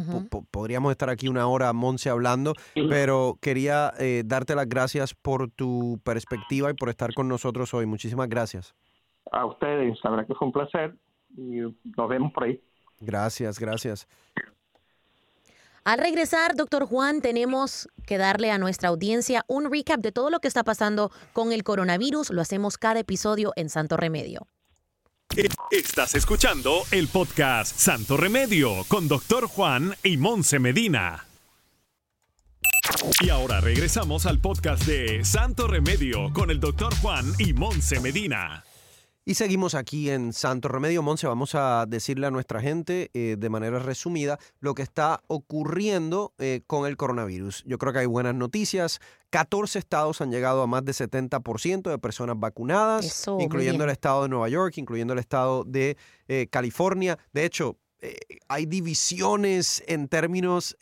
podríamos 0.51 0.91
estar 0.91 1.09
aquí 1.09 1.27
una 1.27 1.47
hora, 1.47 1.73
Monse, 1.73 2.09
hablando, 2.09 2.53
pero 2.73 3.37
quería 3.41 3.91
eh, 3.99 4.23
darte 4.25 4.55
las 4.55 4.69
gracias 4.69 5.13
por 5.13 5.49
tu 5.49 5.99
perspectiva 6.03 6.69
y 6.69 6.75
por 6.75 6.89
estar 6.89 7.13
con 7.13 7.27
nosotros 7.27 7.73
hoy. 7.73 7.87
Muchísimas 7.87 8.29
gracias. 8.29 8.73
A 9.31 9.45
ustedes, 9.45 9.99
la 10.03 10.11
verdad 10.11 10.27
que 10.27 10.35
fue 10.35 10.47
un 10.47 10.53
placer 10.53 10.95
y 11.35 11.59
nos 11.97 12.09
vemos 12.09 12.31
por 12.31 12.45
ahí. 12.45 12.61
Gracias, 12.99 13.59
gracias. 13.59 14.07
Al 15.83 15.97
regresar, 15.97 16.55
doctor 16.55 16.85
Juan, 16.85 17.21
tenemos 17.21 17.87
que 18.05 18.17
darle 18.17 18.51
a 18.51 18.57
nuestra 18.57 18.89
audiencia 18.89 19.43
un 19.47 19.71
recap 19.71 20.01
de 20.01 20.11
todo 20.11 20.29
lo 20.29 20.39
que 20.39 20.47
está 20.47 20.63
pasando 20.63 21.11
con 21.33 21.51
el 21.51 21.63
coronavirus. 21.63 22.29
Lo 22.31 22.41
hacemos 22.41 22.77
cada 22.77 22.99
episodio 22.99 23.53
en 23.55 23.69
Santo 23.69 23.97
Remedio. 23.97 24.47
Estás 25.71 26.15
escuchando 26.15 26.81
el 26.91 27.07
podcast 27.07 27.75
Santo 27.75 28.17
Remedio 28.17 28.83
con 28.87 29.07
doctor 29.07 29.47
Juan 29.47 29.95
y 30.03 30.17
Monse 30.17 30.59
Medina. 30.59 31.25
Y 33.21 33.29
ahora 33.29 33.61
regresamos 33.61 34.25
al 34.25 34.39
podcast 34.39 34.83
de 34.85 35.23
Santo 35.23 35.67
Remedio 35.67 36.33
con 36.33 36.49
el 36.49 36.59
doctor 36.59 36.93
Juan 36.97 37.31
y 37.37 37.53
Monse 37.53 37.99
Medina. 37.99 38.63
Y 39.29 39.35
seguimos 39.35 39.75
aquí 39.75 40.09
en 40.09 40.33
Santo 40.33 40.69
Remedio 40.69 41.03
Monse. 41.03 41.27
Vamos 41.27 41.53
a 41.53 41.85
decirle 41.87 42.25
a 42.25 42.31
nuestra 42.31 42.61
gente 42.61 43.11
eh, 43.13 43.35
de 43.37 43.49
manera 43.51 43.77
resumida 43.77 44.39
lo 44.59 44.73
que 44.73 44.81
está 44.81 45.21
ocurriendo 45.27 46.33
eh, 46.39 46.61
con 46.65 46.87
el 46.87 46.97
coronavirus. 46.97 47.63
Yo 47.67 47.77
creo 47.77 47.93
que 47.93 47.99
hay 47.99 48.05
buenas 48.07 48.33
noticias. 48.33 48.99
14 49.29 49.77
estados 49.77 50.21
han 50.21 50.31
llegado 50.31 50.63
a 50.63 50.65
más 50.65 50.83
de 50.83 50.93
70% 50.93 51.91
de 51.91 51.99
personas 51.99 52.39
vacunadas, 52.39 53.27
incluyendo 53.39 53.83
el 53.83 53.91
estado 53.91 54.23
de 54.23 54.29
Nueva 54.29 54.49
York, 54.49 54.79
incluyendo 54.79 55.13
el 55.13 55.19
estado 55.19 55.63
de 55.63 55.95
eh, 56.27 56.47
California. 56.49 57.19
De 57.31 57.45
hecho, 57.45 57.77
hay 58.47 58.65
divisiones 58.65 59.83
en 59.85 60.07
términos 60.07 60.75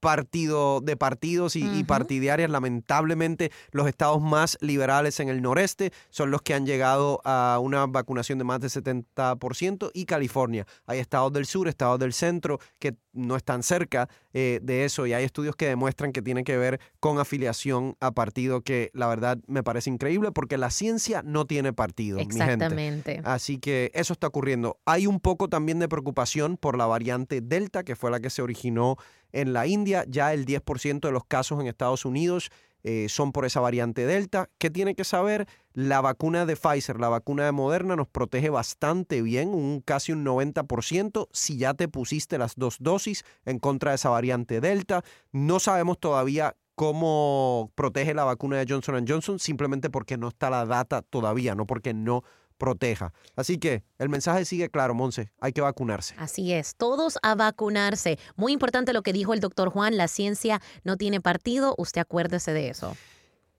partido 0.00 0.80
de 0.80 0.96
partidos 0.96 1.56
y, 1.56 1.84
partidarias. 1.84 2.50
Lamentablemente, 2.50 3.50
los 3.70 3.88
estados 3.88 4.20
más 4.20 4.58
liberales 4.60 5.20
en 5.20 5.28
el 5.28 5.42
noreste 5.42 5.92
son 6.10 6.30
los 6.30 6.42
que 6.42 6.54
han 6.54 6.66
llegado 6.66 7.20
a 7.24 7.58
una 7.60 7.86
vacunación 7.86 8.38
de 8.38 8.44
más 8.44 8.60
de 8.60 8.68
70% 8.68 9.90
y 9.94 10.04
California. 10.04 10.66
Hay 10.86 10.98
estados 10.98 11.32
del 11.32 11.46
sur, 11.46 11.68
estados 11.68 11.98
del 11.98 12.12
centro 12.12 12.58
que 12.78 12.96
no 13.12 13.36
están 13.36 13.62
cerca 13.62 14.08
eh, 14.38 14.60
de 14.62 14.84
eso 14.84 15.06
y 15.06 15.14
hay 15.14 15.24
estudios 15.24 15.56
que 15.56 15.66
demuestran 15.66 16.12
que 16.12 16.20
tiene 16.20 16.44
que 16.44 16.58
ver 16.58 16.78
con 17.00 17.18
afiliación 17.18 17.96
a 18.00 18.12
partido, 18.12 18.60
que 18.60 18.90
la 18.92 19.06
verdad 19.06 19.38
me 19.46 19.62
parece 19.62 19.88
increíble 19.88 20.30
porque 20.30 20.58
la 20.58 20.68
ciencia 20.68 21.22
no 21.22 21.46
tiene 21.46 21.72
partido. 21.72 22.18
Exactamente. 22.18 23.22
Así 23.24 23.56
que 23.56 23.90
eso 23.94 24.12
está 24.12 24.26
ocurriendo. 24.26 24.76
Hay 24.84 25.06
un 25.06 25.20
poco 25.20 25.48
también 25.48 25.78
de 25.78 25.88
preocupación 25.88 26.58
por 26.58 26.76
la 26.76 26.84
variante 26.84 27.40
Delta, 27.40 27.82
que 27.82 27.96
fue 27.96 28.10
la 28.10 28.20
que 28.20 28.28
se 28.28 28.42
originó 28.42 28.98
en 29.32 29.54
la 29.54 29.66
India. 29.66 30.04
Ya 30.06 30.34
el 30.34 30.44
10% 30.44 31.00
de 31.00 31.12
los 31.12 31.24
casos 31.24 31.58
en 31.58 31.66
Estados 31.66 32.04
Unidos 32.04 32.50
eh, 32.88 33.08
son 33.08 33.32
por 33.32 33.44
esa 33.44 33.58
variante 33.58 34.06
Delta. 34.06 34.48
¿Qué 34.58 34.70
tiene 34.70 34.94
que 34.94 35.02
saber? 35.02 35.48
La 35.72 36.00
vacuna 36.00 36.46
de 36.46 36.54
Pfizer, 36.54 37.00
la 37.00 37.08
vacuna 37.08 37.44
de 37.44 37.50
Moderna 37.50 37.96
nos 37.96 38.06
protege 38.06 38.48
bastante 38.48 39.22
bien, 39.22 39.48
un 39.48 39.80
casi 39.80 40.12
un 40.12 40.24
90% 40.24 41.26
si 41.32 41.58
ya 41.58 41.74
te 41.74 41.88
pusiste 41.88 42.38
las 42.38 42.54
dos 42.54 42.76
dosis 42.78 43.24
en 43.44 43.58
contra 43.58 43.90
de 43.90 43.96
esa 43.96 44.10
variante 44.10 44.60
Delta. 44.60 45.02
No 45.32 45.58
sabemos 45.58 45.98
todavía 45.98 46.54
cómo 46.76 47.72
protege 47.74 48.14
la 48.14 48.22
vacuna 48.22 48.58
de 48.58 48.66
Johnson 48.68 49.04
Johnson, 49.08 49.40
simplemente 49.40 49.90
porque 49.90 50.16
no 50.16 50.28
está 50.28 50.48
la 50.48 50.64
data 50.64 51.02
todavía, 51.02 51.56
no 51.56 51.66
porque 51.66 51.92
no 51.92 52.22
proteja. 52.58 53.12
Así 53.34 53.58
que 53.58 53.84
el 53.98 54.08
mensaje 54.08 54.44
sigue 54.44 54.70
claro, 54.70 54.94
Monse, 54.94 55.32
hay 55.40 55.52
que 55.52 55.60
vacunarse. 55.60 56.14
Así 56.18 56.52
es, 56.52 56.74
todos 56.76 57.18
a 57.22 57.34
vacunarse. 57.34 58.18
Muy 58.36 58.52
importante 58.52 58.92
lo 58.92 59.02
que 59.02 59.12
dijo 59.12 59.34
el 59.34 59.40
doctor 59.40 59.70
Juan, 59.70 59.96
la 59.96 60.08
ciencia 60.08 60.60
no 60.84 60.96
tiene 60.96 61.20
partido, 61.20 61.74
usted 61.78 62.00
acuérdese 62.00 62.52
de 62.52 62.68
eso. 62.68 62.96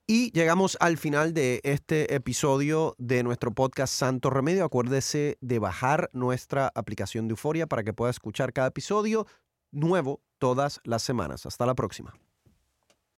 Y 0.10 0.32
llegamos 0.32 0.78
al 0.80 0.98
final 0.98 1.34
de 1.34 1.60
este 1.64 2.16
episodio 2.16 2.96
de 2.98 3.24
nuestro 3.24 3.52
podcast 3.52 3.94
Santo 3.94 4.30
Remedio. 4.30 4.64
Acuérdese 4.64 5.38
de 5.42 5.60
bajar 5.60 6.10
nuestra 6.14 6.72
aplicación 6.76 7.28
de 7.28 7.34
Euforia 7.34 7.68
para 7.68 7.84
que 7.84 7.92
pueda 7.92 8.10
escuchar 8.10 8.54
cada 8.54 8.70
episodio 8.70 9.28
nuevo 9.72 10.22
todas 10.38 10.80
las 10.86 11.04
semanas. 11.04 11.46
Hasta 11.46 11.66
la 11.66 11.76
próxima. 11.76 12.14